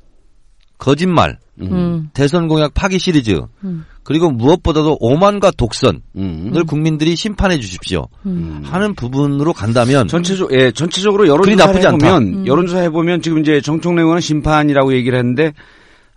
[0.77, 2.09] 거짓말, 음.
[2.13, 3.85] 대선 공약 파기 시리즈, 음.
[4.03, 6.65] 그리고 무엇보다도 오만과 독선을 음.
[6.67, 8.61] 국민들이 심판해 주십시오 음.
[8.65, 12.07] 하는 부분으로 간다면 전체적 예, 전체적으로 여론조사 나쁘지 않다.
[12.07, 12.47] 해보면 음.
[12.47, 15.53] 여론조사 해보면 지금 이제 정청래 의원은 심판이라고 얘기를 했는데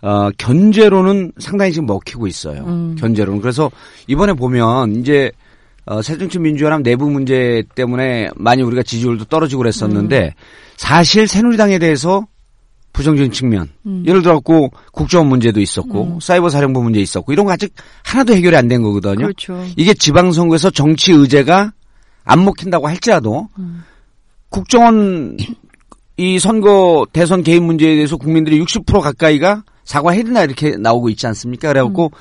[0.01, 2.65] 어, 견제로는 상당히 지금 먹히고 있어요.
[2.65, 2.95] 음.
[2.99, 3.71] 견제로는 그래서
[4.07, 5.31] 이번에 보면 이제
[5.87, 10.33] 어, 새정치 민주연합 내부 문제 때문에 많이 우리가 지지율도 떨어지고 그랬었는데
[10.75, 12.27] 사실 새누리당에 대해서
[12.93, 14.03] 부정적인 측면 음.
[14.07, 17.73] 예를 들어갖고 국정원 문제도 있었고 사이버 사령부 문제 있었고 이런 거 아직
[18.03, 19.27] 하나도 해결이 안 된 거거든요.
[19.27, 19.63] 그렇죠.
[19.77, 21.71] 이게 지방선거에서 정치 의제가
[22.25, 23.83] 안 먹힌다고 할지라도 음.
[24.49, 25.37] 국정원
[26.17, 31.69] 이 선거 대선 개입 문제에 대해서 국민들이 60% 가까이가 사과해야 된다 이렇게 나오고 있지 않습니까?
[31.69, 32.11] 그래갖고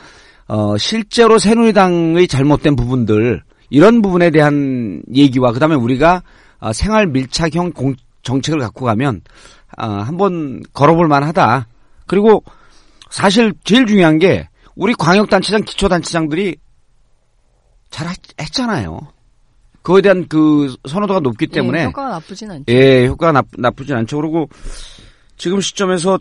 [0.48, 6.22] 어 실제로 새누리당의 잘못된 부분들 이런 부분에 대한 얘기와 그다음에 우리가
[6.60, 9.22] 어, 생활 밀착형 공, 정책을 갖고 가면
[9.78, 11.66] 어, 한번 걸어볼 만하다.
[12.06, 12.42] 그리고
[13.10, 16.56] 사실 제일 중요한 게 우리 광역단체장, 기초단체장들이
[17.90, 18.98] 잘 했- 했잖아요.
[19.82, 22.64] 그거에 대한 그 선호도가 높기 때문에 예, 효과가 나쁘진 않죠.
[22.68, 24.16] 예, 효과가 나, 나쁘진 않죠.
[24.20, 24.48] 그리고
[25.36, 26.18] 지금 시점에서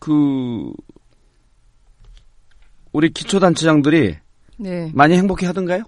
[0.00, 0.72] 그
[2.92, 4.16] 우리 기초단체장들이
[4.58, 4.90] 네.
[4.94, 5.84] 많이 행복해 하던가요?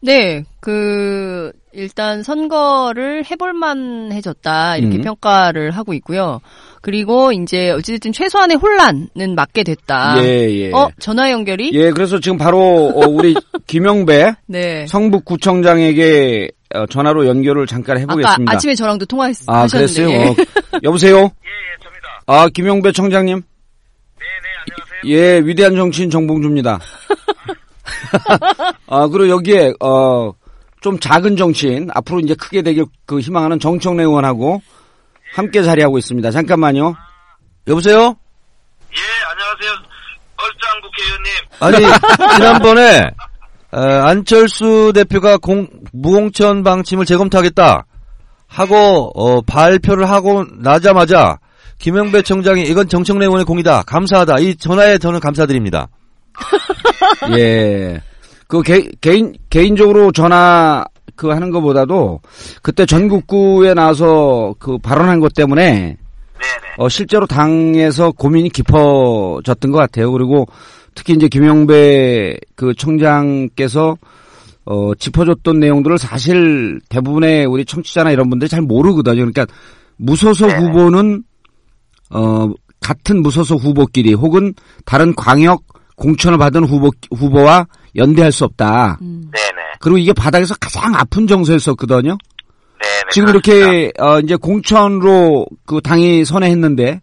[0.00, 5.02] 네, 그 일단 선거를 해볼만 해졌다 이렇게 음.
[5.02, 6.40] 평가를 하고 있고요.
[6.80, 10.22] 그리고 이제 어찌됐든 최소한의 혼란은 막게 됐다.
[10.22, 10.72] 예, 예.
[10.72, 11.70] 어 전화 연결이?
[11.74, 12.58] 예, 그래서 지금 바로
[12.94, 13.34] 어, 우리
[13.66, 14.86] 김영배 네.
[14.86, 18.52] 성북구청장에게 어, 전화로 연결을 잠깐 해보겠습니다.
[18.52, 19.76] 아침에 저랑도 아, 통화하셨는데.
[19.76, 20.10] 그랬어요?
[20.10, 20.28] 예.
[20.28, 20.34] 어,
[20.82, 21.16] 여보세요?
[21.16, 22.22] 예, 예, 접니다.
[22.26, 23.36] 아, 김영배 청장님?
[23.36, 25.42] 네, 네, 안녕하세요.
[25.42, 26.80] 예, 위대한 정치인 정봉주입니다.
[28.88, 30.32] 아, 그리고 여기에, 어,
[30.80, 34.62] 좀 작은 정치인, 앞으로 이제 크게 되길 그 희망하는 정청래 의원하고
[35.34, 36.30] 함께 자리하고 있습니다.
[36.30, 36.94] 잠깐만요.
[37.68, 38.16] 여보세요?
[38.92, 39.96] 예, 안녕하세요.
[40.38, 41.32] 얼짱 국회의원님.
[41.60, 43.02] 아니 지난번에
[43.72, 47.84] 어, 안철수 대표가 공, 무공천 방침을 재검토하겠다
[48.46, 51.38] 하고 어, 발표를 하고 나자마자
[51.78, 55.88] 김영배 청장이 이건 정청래 의원의 공이다 감사하다 이 전화에 저는 감사드립니다.
[57.36, 58.00] 예.
[58.46, 60.84] 그 개, 개인, 개인적으로 전화
[61.14, 62.20] 그 하는 것보다도
[62.62, 65.96] 그때 전국구에 나와서 그 발언한 것 때문에.
[66.78, 70.12] 어, 실제로 당에서 고민이 깊어졌던 것 같아요.
[70.12, 70.46] 그리고
[70.94, 73.96] 특히 이제 김영배 그 청장께서
[74.66, 79.14] 어, 짚어줬던 내용들을 사실 대부분의 우리 청취자나 이런 분들이 잘 모르거든요.
[79.14, 79.46] 그러니까
[79.96, 80.50] 무소속.
[80.50, 81.22] 후보는
[82.10, 85.62] 어, 같은 무소속 후보끼리 혹은 다른 광역
[85.96, 87.66] 공천을 받은 후보 후보와
[87.96, 88.98] 연대할 수 없다.
[89.00, 89.30] 음.
[89.32, 89.62] 네네.
[89.80, 92.16] 그리고 이게 바닥에서 가장 아픈 정서였었거든요.
[92.80, 93.02] 네네.
[93.10, 93.66] 지금 그렇습니다.
[93.66, 97.00] 이렇게 어 이제 공천으로 그 당이 선회했는데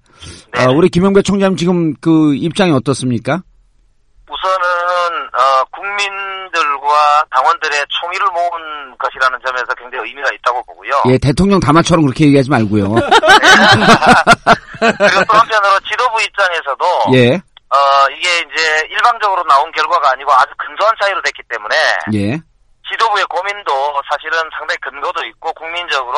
[0.53, 0.65] 네.
[0.65, 3.41] 어 우리 김영배 총장님 지금 그 입장이 어떻습니까?
[4.29, 10.91] 우선은 어, 국민들과 당원들의 총의를 모은 것이라는 점에서 굉장히 의미가 있다고 보고요.
[11.09, 12.95] 예, 대통령 담화처럼 그렇게 얘기하지 말고요.
[14.79, 17.41] 그리고 또 한편으로 지도부 입장에서도 예,
[17.73, 21.75] 어, 이게 이제 일방적으로 나온 결과가 아니고 아주 근소한 차이로 됐기 때문에
[22.13, 22.39] 예,
[22.91, 26.17] 지도부의 고민도 사실은 상당히 근거도 있고 국민적으로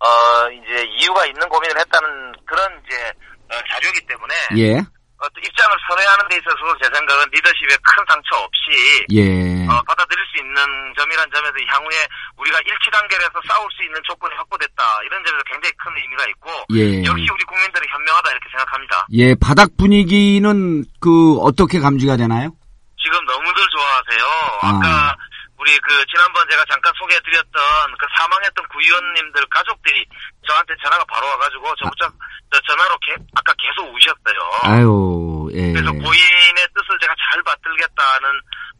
[0.00, 3.12] 어 이제 이유가 있는 고민을 했다는 그런 이제
[3.50, 4.82] 어, 자료이기 때문에 예,
[5.18, 10.22] 어, 또 입장을 선회하는 데 있어서 제 생각은 리더십에 큰 상처 없이 예, 어, 받아들일
[10.30, 10.54] 수 있는
[10.96, 12.06] 점이란 점에서 향후에
[12.36, 17.02] 우리가 일치 단결해서 싸울 수 있는 조건이 확보됐다 이런 점에서 굉장히 큰 의미가 있고 예,
[17.02, 19.06] 역시 우리 국민들이 현명하다 이렇게 생각합니다.
[19.12, 22.54] 예, 바닥 분위기는 그 어떻게 감지가 되나요?
[23.02, 24.24] 지금 너무들 좋아하세요.
[24.62, 24.68] 아.
[24.70, 25.16] 아까
[25.58, 27.52] 우리 그 지난번 제가 잠깐 소개해드렸던
[27.98, 30.06] 그 사망했던 구의원님들 가족들이
[30.46, 32.06] 저한테 전화가 바로 와가지고 저부터
[32.52, 34.38] 저 전화로 개- 아까 계속 우셨어요.
[34.62, 38.28] 아유, 예, 그래서 고인의 뜻을 제가 잘 받들겠다는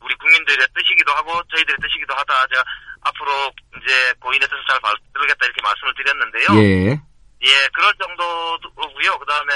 [0.01, 2.47] 우리 국민들의 뜻이기도 하고 저희들의 뜻이기도 하다.
[2.47, 2.63] 제가
[3.03, 3.51] 앞으로
[3.83, 6.47] 이제 고인의 뜻을 잘 받들겠다 이렇게 말씀을 드렸는데요.
[6.63, 6.91] 예,
[7.43, 9.19] 예, 그럴 정도고요.
[9.19, 9.53] 그 다음에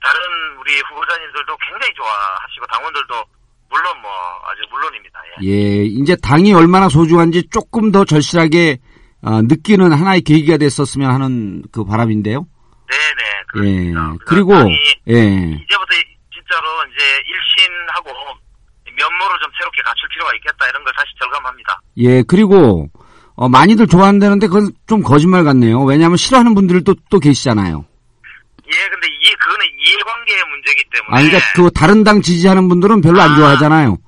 [0.00, 0.18] 다른
[0.58, 3.24] 우리 후보자님들도 굉장히 좋아하시고 당원들도
[3.72, 4.10] 물론 뭐
[4.44, 5.18] 아주 물론입니다.
[5.42, 5.48] 예.
[5.48, 8.78] 예, 이제 당이 얼마나 소중한지 조금 더 절실하게
[9.22, 12.46] 어, 느끼는 하나의 계기가 됐었으면 하는 그 바람인데요.
[12.90, 14.14] 네네 예, 그렇습니다.
[14.26, 14.52] 그리고
[15.08, 15.92] 예, 이제부터
[16.34, 18.10] 진짜로 이제 일신하고
[18.94, 21.80] 면모를 좀 새롭게 갖출 필요가 있겠다 이런 걸 다시 절감합니다.
[21.96, 22.88] 예, 그리고
[23.34, 25.82] 어, 많이들 좋아한다는데 그건 좀 거짓말 같네요.
[25.82, 27.86] 왜냐하면 싫어하는 분들이 또, 또 계시잖아요.
[28.66, 29.34] 예, 근데 이
[30.32, 31.10] 이해관계의 문제이기 때문에.
[31.10, 33.36] 아, 그러니까 그 다른 당 지지하는 분들은 별로 안 아.
[33.36, 33.98] 좋아하잖아요.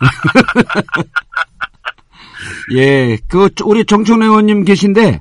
[2.74, 5.20] 예, 그 우리 정청래 의원님 계신데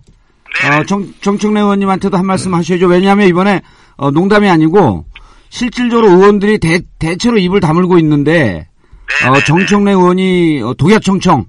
[0.61, 0.69] 네.
[0.69, 2.87] 어, 정, 정청래 의원님한테도 한 말씀 하셔야죠.
[2.87, 3.61] 왜냐하면 이번에
[3.97, 5.05] 어, 농담이 아니고
[5.49, 8.67] 실질적으로 의원들이 대, 대체로 입을 다물고 있는데
[9.21, 11.45] 네, 어, 네, 정청래 의원이 어, 독야청청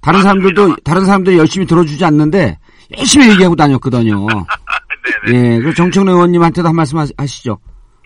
[0.00, 2.58] 다른 사람들도 다른 사람들이 열심히 들어주지 않는데
[2.96, 4.26] 열심히 얘기하고 다녔거든요.
[5.26, 5.56] 네, 네.
[5.56, 7.58] 예, 그 정청래 의원님한테도 한 말씀 하- 하시죠.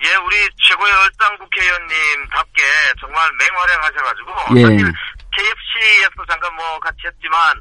[0.04, 0.36] 예, 우리
[0.68, 2.62] 최고의 얼짱 국회의원님답게
[3.00, 4.62] 정말 맹활약하셔가지고 예.
[4.62, 4.92] 사실
[5.30, 7.54] KFC에서 잠깐 뭐 같이 했지만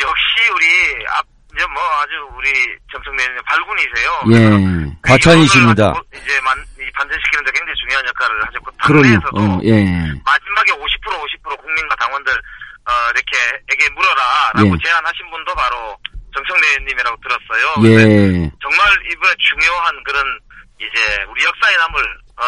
[0.00, 2.50] 역시 우리 앞 이제 뭐 아주 우리
[2.90, 4.10] 정청래 의원님 발군이세요.
[4.32, 4.38] 예,
[5.02, 5.94] 그 과찬이십니다.
[6.12, 8.70] 이제 만, 이 반전시키는데 굉장히 중요한 역할을 하셨고.
[8.78, 9.70] 당내에서도 어, 예,
[10.24, 13.36] 마지막에 50% 50% 국민과 당원들 어, 이렇게
[13.70, 14.78] 에게 물어라라고 예.
[14.82, 15.96] 제안하신 분도 바로
[16.34, 17.64] 정청래 의원님이라고 들었어요.
[17.86, 18.82] 예, 정말
[19.12, 20.24] 이번에 중요한 그런
[20.86, 22.00] 이제 우리 역사에 남을
[22.36, 22.42] 어,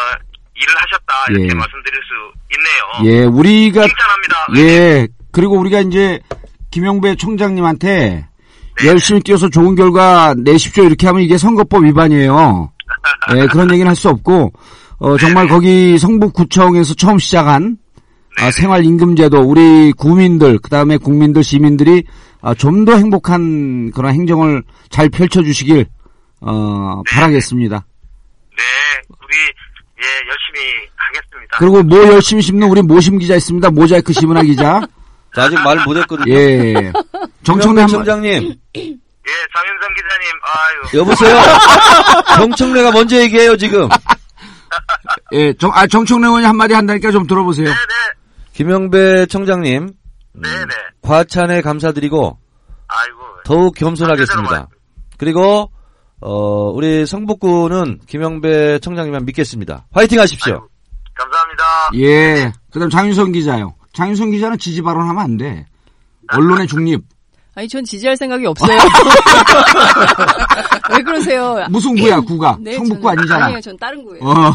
[0.55, 1.53] 일을 하셨다 이렇게 예.
[1.53, 2.13] 말씀드릴 수
[2.55, 3.11] 있네요.
[3.11, 4.47] 예, 우리가 칭찬합니다.
[4.57, 6.19] 예, 그리고 우리가 이제
[6.71, 8.27] 김영배 총장님한테
[8.79, 8.87] 네.
[8.87, 12.71] 열심히 뛰어서 좋은 결과 내십시오 이렇게 하면 이게 선거법 위반이에요.
[13.35, 14.53] 예, 그런 얘기는 할 수 없고
[14.99, 17.77] 어, 정말 거기 성북구청에서 처음 시작한
[18.39, 22.03] 아, 생활임금제도 우리 구민들 그다음에 국민들 시민들이
[22.41, 25.85] 아, 좀 더 행복한 그런 행정을 잘 펼쳐주시길
[26.41, 27.85] 어, 바라겠습니다.
[28.57, 28.63] 네,
[29.07, 29.35] 우리
[29.99, 31.57] 예 열심히 하겠습니다.
[31.59, 33.69] 그리고 뭐 열심히 심는 우리 모심 기자 있습니다.
[33.71, 34.81] 모자이크 시문화 기자.
[35.35, 36.33] 자, 아직 말 못했거든요.
[36.33, 36.91] 예.
[37.43, 38.55] 정청래 한 청장님
[39.27, 40.99] 예, 장윤성 기자님, 아유.
[40.99, 41.35] 여보세요.
[42.37, 43.89] 정청래가 먼저 얘기해요 지금.
[45.33, 47.65] 예, 정, 아, 정청래 의원이 한마디 한다니까 좀 들어보세요.
[47.65, 47.77] 네네,
[48.53, 49.91] 김영배 청장님
[50.33, 50.73] 네네.
[51.01, 52.37] 과찬에 감사드리고
[52.87, 53.17] 아이고.
[53.43, 54.67] 더욱 겸손하겠습니다.
[55.17, 55.71] 그리고
[56.21, 59.85] 어 우리 성북구는 김영배 청장님만 믿겠습니다.
[59.91, 60.67] 화이팅 하십시오.
[61.13, 61.63] 감사합니다.
[61.95, 62.51] 예.
[62.71, 63.75] 그 다음 장윤성 기자요.
[63.93, 65.65] 장윤성 기자는 지지 발언하면 안 돼.
[66.29, 67.03] 언론의 중립.
[67.57, 68.77] 아니, 전 지지할 생각이 없어요.
[70.91, 71.65] 왜 그러세요?
[71.69, 72.57] 무슨 구야, 구가?
[72.61, 73.45] 네, 성북구 저는- 아니잖아.
[73.45, 74.23] 아니에요, 전 다른 구예요.
[74.23, 74.53] 어.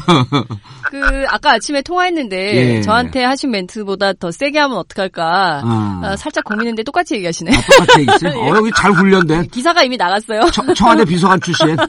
[0.89, 2.81] 그 아까 아침에 통화했는데 예.
[2.83, 6.01] 저한테 하신 멘트보다 더 세게 하면 어떡할까 아.
[6.05, 7.51] 아, 살짝 고민했는데 똑같이 얘기하시네.
[7.51, 8.39] 똑같이 얘기했어요.
[8.41, 9.49] 어, 여기 잘 훈련된.
[9.51, 10.43] 기사가 이미 나갔어요.
[10.53, 11.77] 청, 청와대 비서관 출신.
[11.79, 11.87] 어.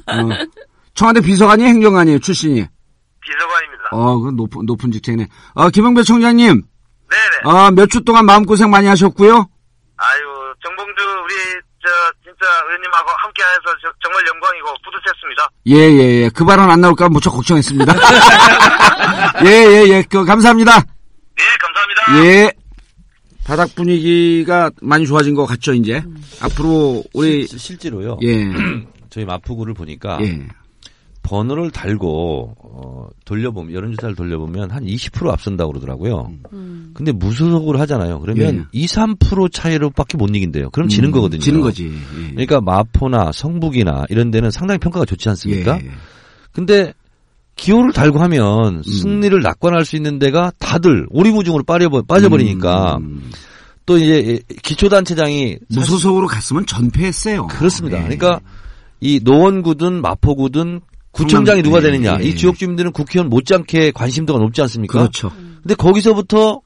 [0.95, 2.66] 청와대 비서관이 행정관이에요, 출신이.
[3.22, 3.84] 비서관입니다.
[3.91, 5.28] 어, 그 높은, 높은 직책이네.
[5.53, 6.47] 어, 김영배 청장님.
[6.49, 7.57] 네네.
[7.57, 9.47] 어, 몇 주 동안 마음고생 많이 하셨고요.
[9.95, 10.33] 아유,
[11.84, 11.90] 저
[12.24, 15.50] 진짜 의원님하고 함께해서 저- 정말 영광이고 뿌듯했습니다.
[15.68, 16.30] 예, 예, 예.
[16.30, 17.94] 그 발언 안 나올까 무척 걱정했습니다.
[19.46, 20.04] 예, 예, 예.
[20.10, 20.80] 그, 감사합니다.
[20.80, 22.26] 네, 감사합니다.
[22.26, 22.52] 예.
[23.46, 26.02] 바닥 분위기가 많이 좋아진 것 같죠, 이제.
[26.42, 28.18] 앞으로 우리, 실- 실제로요.
[28.24, 28.46] 예,
[29.10, 30.48] 저희 마포구를 보니까 예.
[31.24, 36.32] 번호를 달고 어, 돌려보면 여론조사를 돌려보면 한 20% 앞선다고 그러더라고요.
[36.51, 36.91] 음.
[36.93, 38.19] 근데 무소속으로 하잖아요.
[38.19, 38.80] 그러면 예.
[38.80, 40.69] 2, 3% 차이로밖에 못 이긴대요.
[40.69, 41.39] 그럼 지는 음, 거거든요.
[41.39, 41.88] 지는 거지.
[41.88, 42.32] 예.
[42.32, 45.80] 그러니까 마포나 성북이나 이런 데는 상당히 평가가 좋지 않습니까?
[45.82, 45.89] 예.
[46.51, 46.93] 근데
[47.55, 53.32] 기호를 달고 하면 승리를 낙관할 수 있는 데가 다들 오리무중으로 빠져 빠져버리니까 음,
[53.86, 57.47] 또 이제 기초단체장이 무소속으로 갔으면 전패했어요.
[57.47, 57.97] 그렇습니다.
[57.99, 58.03] 예.
[58.03, 58.41] 그러니까
[58.99, 60.82] 이 노원구든 마포구든
[61.14, 62.24] 구청장이 누가 예, 되느냐 예.
[62.26, 64.99] 이 지역 주민들은 국회의원 못지않게 관심도가 높지 않습니까?
[64.99, 65.32] 그렇죠.
[65.61, 66.61] 근데 거기서부터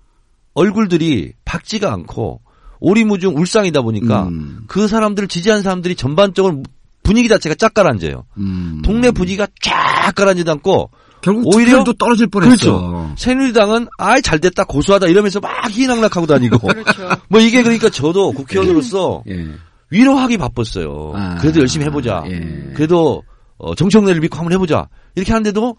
[0.53, 2.41] 얼굴들이 밝지가 않고
[2.79, 4.61] 오리무중 울상이다 보니까 음.
[4.67, 6.63] 그 사람들을 지지한 사람들이 전반적으로
[7.03, 8.23] 분위기 자체가 쫙 가라앉아요.
[8.37, 8.81] 음.
[8.83, 10.89] 동네 분위기가 쫙 가라앉지도 않고
[11.21, 12.49] 결국 오히려- 투표율도 떨어질 뻔했어.
[12.55, 13.13] 그렇죠.
[13.17, 17.09] 새누리당은 아이 잘됐다 고소하다 이러면서 막 희낙락하고 다니고 그렇죠.
[17.29, 19.47] 뭐 이게 그러니까 저도 국회의원으로서 예.
[19.89, 21.13] 위로하기 바빴어요.
[21.15, 22.23] 아, 그래도 열심히 해보자.
[22.27, 22.71] 예.
[22.75, 23.23] 그래도
[23.57, 24.87] 어, 정청래를 믿고 한번 해보자.
[25.15, 25.75] 이렇게 하는데도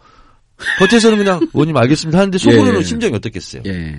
[0.80, 2.82] 겉에서는 그냥 의원님 알겠습니다 하는데 속으로는 예.
[2.84, 3.62] 심정이 어떻겠어요?
[3.66, 3.96] 예.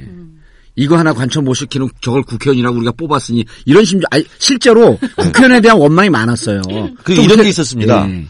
[0.75, 5.77] 이거 하나 관철 못 시키는 저걸 국회의원이라고 우리가 뽑았으니 이런 심정 아니 실제로 국회의원에 대한
[5.77, 6.61] 원망이 많았어요.
[7.03, 8.09] 그좀 이런 세- 게 있었습니다.
[8.09, 8.25] 예.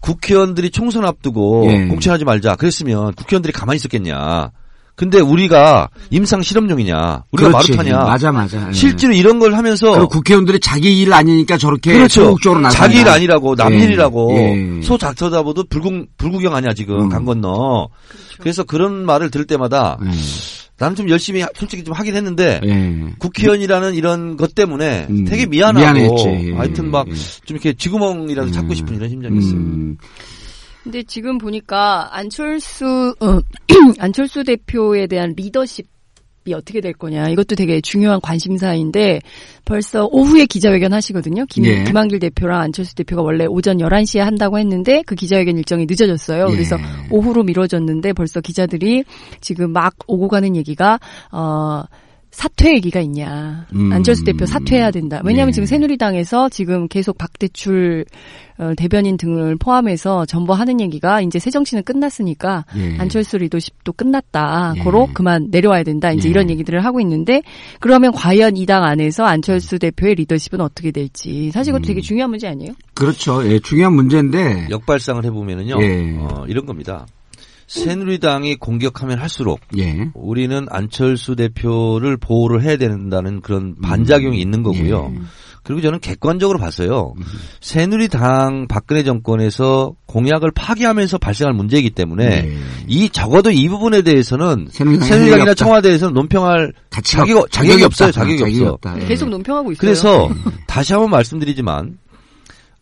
[0.00, 1.86] 국회의원들이 총선 앞두고 예.
[1.88, 2.56] 공천하지 말자.
[2.56, 4.50] 그랬으면 국회의원들이 가만히 있었겠냐.
[4.98, 7.22] 근데 우리가 임상 실험용이냐.
[7.30, 7.76] 우리가 그렇지.
[7.76, 8.02] 마루타냐.
[8.04, 8.66] 맞아 맞아.
[8.68, 8.72] 예.
[8.72, 12.36] 실제로 이런 걸 하면서 국회의원들이 자기 일 아니니까 저렇게 그렇죠.
[12.60, 13.78] 나서 자기 일 아니라고 남 예.
[13.78, 14.82] 일이라고 예.
[14.82, 17.08] 소 작쳐다보도 불구, 불구경 아니야 지금 음.
[17.08, 17.88] 강 건너.
[18.40, 20.08] 그래서 그런 말을 들을 때마다 예.
[20.80, 23.14] 나는 좀 열심히 하- 솔직히 좀 하긴 했는데 예.
[23.20, 25.24] 국회의원이라는 이런 것 때문에 음.
[25.26, 26.48] 되게 미안하고 미안했지.
[26.50, 26.54] 예.
[26.56, 27.12] 하여튼 막 예.
[27.44, 29.54] 좀 이렇게 쥐구멍이라도 찾고 싶은 이런 심정이었어요.
[29.54, 29.96] 음.
[30.88, 33.40] 근데 지금 보니까 안철수 어,
[34.00, 35.86] 안철수 대표에 대한 리더십
[36.46, 39.20] 이 어떻게 될 거냐 이것도 되게 중요한 관심사인데
[39.66, 41.44] 벌써 오후에 기자회견 하시거든요.
[41.50, 41.84] 김, 예.
[41.84, 46.46] 김한길 대표랑 안철수 대표가 원래 오전 11시에 한다고 했는데 그 기자회견 일정이 늦어졌어요.
[46.48, 46.50] 예.
[46.52, 46.78] 그래서
[47.10, 49.04] 오후로 미뤄졌는데 벌써 기자들이
[49.42, 50.98] 지금 막 오고 가는 얘기가
[51.30, 51.82] 어
[52.38, 53.66] 사퇴 얘기가 있냐.
[53.74, 53.92] 음.
[53.92, 55.20] 안철수 대표 사퇴해야 된다.
[55.24, 55.52] 왜냐하면 예.
[55.54, 58.04] 지금 새누리당에서 지금 계속 박대출
[58.58, 62.96] 어, 대변인 등을 포함해서 전부하는 얘기가 이제 새정치는 끝났으니까 예.
[62.98, 64.74] 안철수 리더십도 끝났다.
[64.76, 64.80] 예.
[64.84, 66.12] 고로 그만 내려와야 된다.
[66.12, 66.30] 이제 예.
[66.30, 67.42] 이런 얘기들을 하고 있는데
[67.80, 71.78] 그러면 과연 이 당 안에서 안철수 대표의 리더십은 어떻게 될지 사실 음.
[71.78, 72.72] 이것도 되게 중요한 문제 아니에요?
[72.94, 73.44] 그렇죠.
[73.50, 76.18] 예, 중요한 문제인데 역발상을 해보면은요, 예.
[76.20, 77.06] 어, 이런 겁니다.
[77.68, 80.08] 새누리당이 공격하면 할수록 예.
[80.14, 85.12] 우리는 안철수 대표를 보호를 해야 된다는 그런 반작용이 있는 거고요.
[85.14, 85.20] 예.
[85.64, 87.12] 그리고 저는 객관적으로 봤어요.
[87.18, 87.22] 음.
[87.60, 92.58] 새누리당 박근혜 정권에서 공약을 파기하면서 발생할 문제이기 때문에 예.
[92.86, 95.64] 이 적어도 이 부분에 대해서는 새누리당이 새누리당이나 없다.
[95.64, 98.08] 청와대에서는 논평할 자기가 없- 자격이 없어요.
[98.08, 98.20] 없다.
[98.20, 98.72] 자격이, 없어.
[98.72, 99.02] 없다.
[99.02, 99.04] 예.
[99.06, 99.78] 계속 논평하고 있어요.
[99.80, 100.30] 그래서
[100.66, 101.98] 다시 한번 말씀드리지만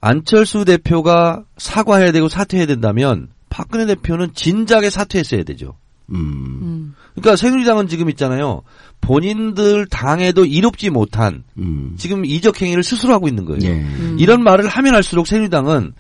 [0.01, 5.77] 안철수 대표가 사과해야 되고 사퇴해야 된다면 박근혜 대표는 진작에 사퇴했어야 되죠.
[6.11, 6.61] 음.
[6.63, 6.95] 음.
[7.15, 8.63] 그러니까 새누리당은 지금 있잖아요.
[9.01, 11.95] 본인들 당에도 이롭지 못한 음.
[11.97, 13.63] 지금 이적 행위를 스스로 하고 있는 거예요.
[13.63, 13.73] 예.
[13.73, 14.17] 음.
[14.19, 15.93] 이런 말을 하면 할수록 새누리당은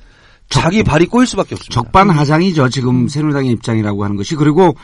[0.48, 1.74] 자기 발이 꼬일 수밖에 없습니다.
[1.74, 2.68] 적반하장이죠.
[2.68, 4.76] 지금 새누리당의 입장이라고 하는 것이 그리고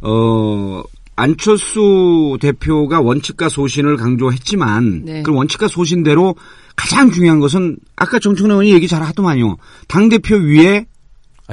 [0.00, 0.82] 어
[1.16, 5.22] 안철수 대표가 원칙과 소신을 강조했지만 네.
[5.22, 6.34] 그 원칙과 소신대로
[6.76, 9.58] 가장 중요한 것은 아까 정청래 의원이 얘기 잘 하더만요.
[9.86, 10.86] 당 대표 위에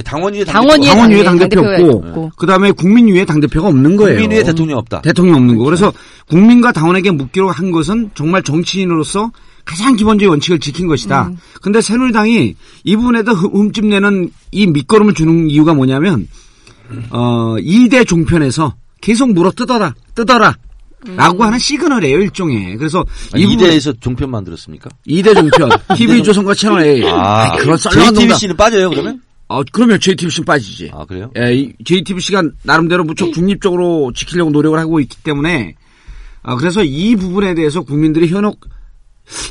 [0.03, 2.31] 당원 위에 당원 위에 당원 위에 당대- 당대표 당대표가 없고, 있고.
[2.35, 4.19] 그 다음에 국민 위에 당대표가 없는 거예요.
[4.19, 5.01] 국민 위에 대통령 없다.
[5.01, 5.63] 대통령 없는 거.
[5.63, 5.91] 그래서
[6.27, 9.31] 국민과 당원에게 묻기로 한 것은 정말 정치인으로서
[9.65, 11.27] 가장 기본적인 원칙을 지킨 것이다.
[11.27, 11.37] 음.
[11.61, 16.27] 근데 새누리당이 이 부분에도 흠- 흠집 내는 이 밑거름을 주는 이유가 뭐냐면,
[17.09, 20.55] 어, 2대 종편에서 계속 물어 뜯어라, 뜯어라.
[21.15, 22.75] 라고 하는 시그널이에요, 일종의.
[22.77, 24.89] 그래서 아니, 이 부분- 이대에서 종편 만들었습니까?
[25.07, 27.03] 2대 종편, TV조선과 채널A.
[27.05, 28.15] 아, 그런 썰렁한.
[28.15, 29.21] JTBC는 빠져요, 그러면?
[29.49, 30.91] 어, 그러면 JTBC는 빠지지.
[30.93, 31.31] 아, 그래요?
[31.37, 35.75] 예, 이 JTBC가 나름대로 무척 중립적으로 지키려고 노력을 하고 있기 때문에,
[36.43, 38.59] 아, 그래서 이 부분에 대해서 국민들이 현혹,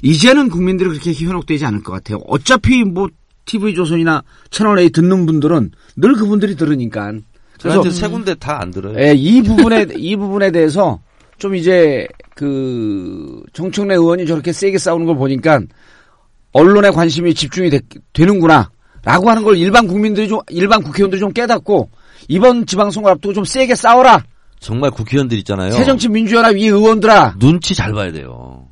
[0.02, 2.18] 이제는 국민들이 그렇게 현혹되지 않을 것 같아요.
[2.26, 3.08] 어차피 뭐,
[3.46, 7.12] TV조선이나 채널A 듣는 분들은 늘 그분들이 들으니까.
[7.60, 8.98] 그래서, 세 군데 다 안 들어요.
[9.00, 11.00] 예, 이 부분에, 이 부분에 대해서
[11.38, 15.60] 좀 이제, 그, 정청래 의원이 저렇게 세게 싸우는 걸 보니까,
[16.52, 17.80] 언론에 관심이 집중이 되,
[18.18, 18.70] 는구나
[19.06, 21.90] 라고 하는 걸 일반 국민들이 좀, 일반 국회의원들이 좀 깨닫고,
[22.26, 24.24] 이번 지방선거 앞두고 좀 세게 싸워라!
[24.58, 25.70] 정말 국회의원들 있잖아요.
[25.70, 27.36] 새정치민주연합 이 의원들아!
[27.38, 28.66] 눈치 잘 봐야 돼요.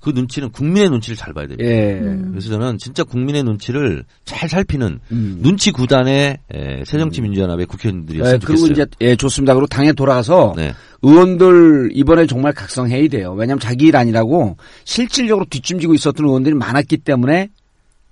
[0.00, 1.58] 그 눈치는 국민의 눈치를 잘 봐야 돼요.
[1.60, 2.00] 예.
[2.30, 5.38] 그래서 저는 진짜 국민의 눈치를 잘 살피는 음.
[5.42, 8.72] 눈치 구단의 에, 새정치민주연합의 예, 국회의원들이었으면 그리고 좋겠어요.
[8.72, 9.52] 이제, 예, 좋습니다.
[9.52, 10.72] 그리고 당에 돌아가서, 네.
[11.02, 13.34] 의원들 이번에 정말 각성해야 돼요.
[13.36, 17.50] 왜냐하면 자기 일 아니라고 실질적으로 뒷짐지고 있었던 의원들이 많았기 때문에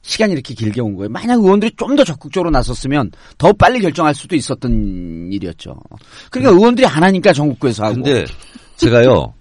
[0.05, 1.09] 시간이 이렇게 길게 온 거예요.
[1.09, 5.77] 만약 의원들이 좀 더 적극적으로 나섰으면 더 빨리 결정할 수도 있었던 일이었죠.
[6.31, 7.95] 그러니까 의원들이 안 하니까 전국구에서 하고.
[7.95, 8.25] 근데
[8.77, 9.33] 제가요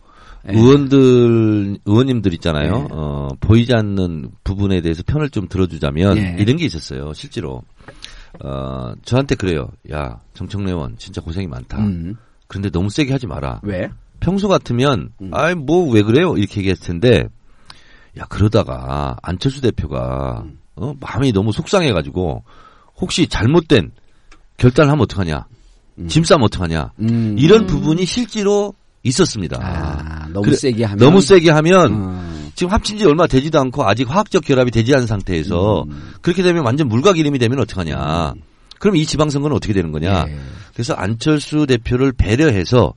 [0.48, 0.54] 예.
[0.58, 2.88] 의원들 의원님들 있잖아요.
[2.90, 2.94] 예.
[2.94, 6.36] 어, 보이지 않는 부분에 대해서 편을 좀 들어주자면 예.
[6.40, 7.12] 이런 게 있었어요.
[7.14, 7.62] 실제로
[8.44, 9.68] 어, 저한테 그래요.
[9.92, 11.78] 야 정청래 의원 진짜 고생이 많다.
[11.80, 12.16] 음,
[12.48, 13.60] 그런데 너무 세게 하지 마라.
[13.64, 13.90] 왜?
[14.20, 15.32] 평소 같으면 음.
[15.34, 17.28] 아이 뭐 왜 그래요 이렇게 얘기했을 텐데
[18.20, 20.60] 야 그러다가 안철수 대표가 음.
[20.76, 22.44] 어, 마음이 너무 속상해가지고
[22.98, 23.92] 혹시 잘못된
[24.58, 25.46] 결단을 하면 어떡하냐
[26.08, 27.36] 짐 싸면 어떡하냐 음.
[27.38, 29.60] 이런 부분이 실제로 있었습니다.
[29.62, 30.98] 아, 너무 그래, 세게 하면.
[30.98, 32.52] 너무 세게 하면 음.
[32.56, 36.14] 지금 합친 지 얼마 되지도 않고 아직 화학적 결합이 되지 않은 상태에서 음.
[36.22, 38.34] 그렇게 되면 완전 물과 기름이 되면 어떡하냐.
[38.80, 40.26] 그럼 이 지방선거는 어떻게 되는 거냐.
[40.28, 40.40] 예.
[40.74, 42.94] 그래서 안철수 대표를 배려해서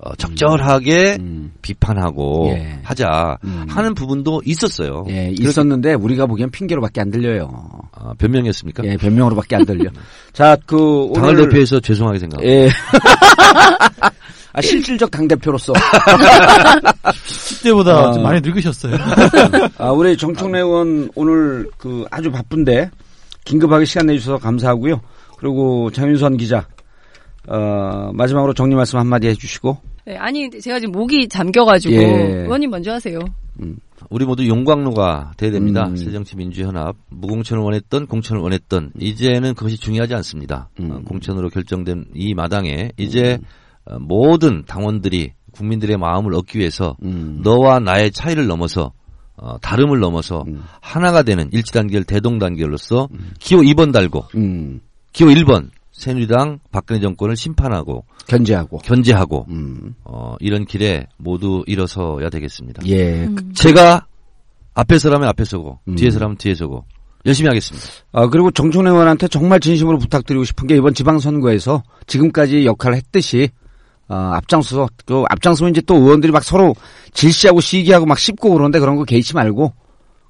[0.00, 1.52] 어, 적절하게 음.
[1.60, 2.78] 비판하고 예.
[2.84, 3.66] 하자 음.
[3.68, 5.04] 하는 부분도 있었어요.
[5.08, 7.50] 예, 있었는데 우리가 보기엔 핑계로밖에 안 들려요.
[7.92, 8.84] 아, 변명이었습니까?
[8.84, 9.90] 예, 변명으로밖에 안 들려.
[10.32, 12.54] 자, 그 당을 오늘 대표해서 죄송하게 생각합니다.
[12.54, 12.70] 예.
[14.52, 15.72] 아, 실질적 당대표로서.
[15.72, 18.12] 10대보다 아.
[18.12, 18.94] 좀 많이 늙으셨어요.
[19.78, 22.90] 아, 우리 정청래 의원 오늘 그 아주 바쁜데
[23.44, 25.00] 긴급하게 시간 내주셔서 감사하고요.
[25.38, 26.66] 그리고 장윤선 기자,
[27.48, 29.87] 어, 마지막으로 정리 말씀 한마디 해주시고.
[30.08, 31.98] 네, 아니 제가 지금 목이 잠겨가지고 예.
[32.44, 33.18] 의원님 먼저 하세요.
[34.08, 35.88] 우리 모두 용광로가 돼야 됩니다.
[35.88, 35.96] 음.
[35.96, 40.70] 새정치 민주연합 무공천을 원했던 공천을 원했던 이제는 그것이 중요하지 않습니다.
[40.80, 40.92] 음.
[40.92, 43.38] 어, 공천으로 결정된 이 마당에 이제
[43.84, 47.40] 어, 모든 당원들이 국민들의 마음을 얻기 위해서 음.
[47.44, 48.92] 너와 나의 차이를 넘어서
[49.36, 50.62] 어, 다름을 넘어서 음.
[50.80, 54.80] 하나가 되는 일치단결 대동단결로서 기호 2번 달고 음,
[55.12, 58.78] 기호 1번 새누리당 박근혜 정권을 심판하고 견제하고.
[58.78, 62.86] 견제하고 음, 어, 이런 길에 모두 일어서야 되겠습니다.
[62.86, 63.28] 예.
[63.54, 64.06] 제가
[64.74, 65.96] 앞에 서라면 앞에 서고 음.
[65.96, 66.84] 뒤에 서라면 뒤에 서고
[67.26, 67.86] 열심히 하겠습니다.
[68.12, 73.50] 아, 그리고 정청래 의원한테 정말 진심으로 부탁드리고 싶은 게 이번 지방선거에서 지금까지 역할을 했듯이
[74.08, 76.74] 어, 앞장서서 그 앞장서면 이제 또 의원들이 막 서로
[77.12, 79.74] 질시하고 시기하고 막 씹고 그러는데 그런 거 개의치 말고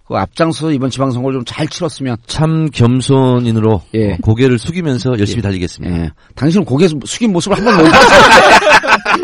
[0.08, 4.12] 그 앞장서서 이번 지방선거를 좀 잘 치렀으면 참 겸손인으로 예.
[4.14, 5.96] 어, 고개를 숙이면서 열심히 달리겠습니다.
[6.04, 6.10] 예.
[6.34, 9.18] 당신은 고개 숙인 모습을 한번못 봤어요.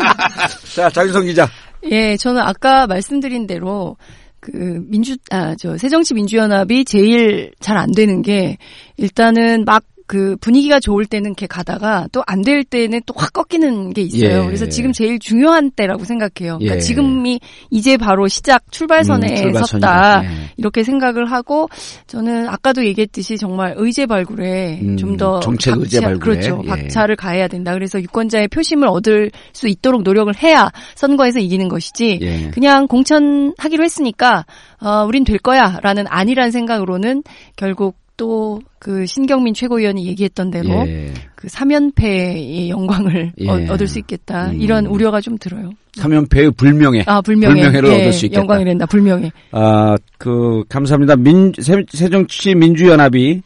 [0.75, 1.47] 자, 장윤성 기자.
[1.91, 3.97] 예, 저는 아까 말씀드린 대로
[4.39, 4.51] 그
[4.87, 8.57] 민주 아 저 새정치 민주연합이 제일 잘 안 되는 게
[8.97, 13.91] 일단은 막 그 분위기가 좋을 때는 이렇게 가다가 또 안 될 때는 또 확 꺾이는
[13.93, 14.41] 게 있어요.
[14.41, 14.45] 예.
[14.45, 16.57] 그래서 지금 제일 중요한 때라고 생각해요.
[16.59, 16.79] 그러니까 예.
[16.79, 17.39] 지금이
[17.71, 19.53] 이제 바로 시작 출발선에 음.
[19.53, 20.23] 섰다.
[20.23, 20.29] 예.
[20.57, 21.67] 이렇게 생각을 하고
[22.07, 26.35] 저는 아까도 얘기했듯이 정말 의제 발굴에 음, 좀더 정책 의제 발굴에.
[26.35, 26.61] 그렇죠.
[26.65, 26.69] 예.
[26.69, 27.73] 박차를 가해야 된다.
[27.73, 32.19] 그래서 유권자의 표심을 얻을 수 있도록 노력을 해야 선거에서 이기는 것이지.
[32.21, 32.51] 예.
[32.51, 34.45] 그냥 공천하기로 했으니까
[34.81, 37.23] 어 우린 될 거야라는 아니란 생각으로는
[37.55, 41.11] 결국 또 그 신경민 최고위원이 얘기했던 대로 예.
[41.33, 43.49] 그 사면패의 영광을 예.
[43.49, 44.51] 어- 얻을 수 있겠다.
[44.51, 44.61] 음.
[44.61, 45.71] 이런 우려가 좀 들어요.
[45.93, 47.03] 사면패의 불명예.
[47.07, 48.41] 아 불명예, 불명예를 예, 얻을 수 있겠다.
[48.41, 48.85] 영광이 된다.
[48.85, 49.31] 불명예.
[49.53, 51.15] 아, 그, 감사합니다.
[51.15, 53.41] 민, 새, 새정치 민주연합이,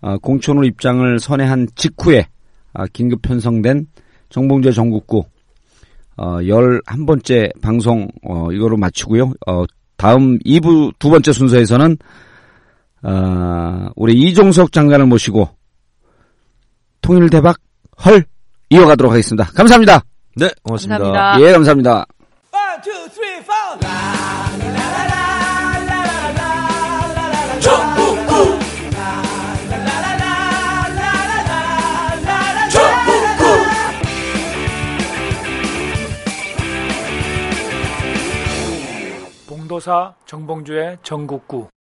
[0.00, 2.26] 아, 공천으로 입장을 선회한 직후에,
[2.72, 3.86] 아, 긴급 편성된
[4.30, 5.22] 정봉재 전국구,
[6.16, 9.34] 어, 11번째 방송, 어, 이거로 마치고요.
[9.46, 9.62] 어,
[9.96, 11.96] 다음 2부 두 번째 순서에서는,
[13.02, 15.48] 어, 우리 이종석 장관을 모시고
[17.00, 17.56] 통일 대박
[18.04, 18.24] 헐
[18.68, 19.44] 이어가도록 하겠습니다.
[19.54, 20.02] 감사합니다.
[20.36, 20.98] 네, 고맙습니다.
[20.98, 21.48] 감사합니다.
[21.48, 22.06] 예, 감사합니다.
[39.46, 41.68] 봉도사 정봉주의 정국구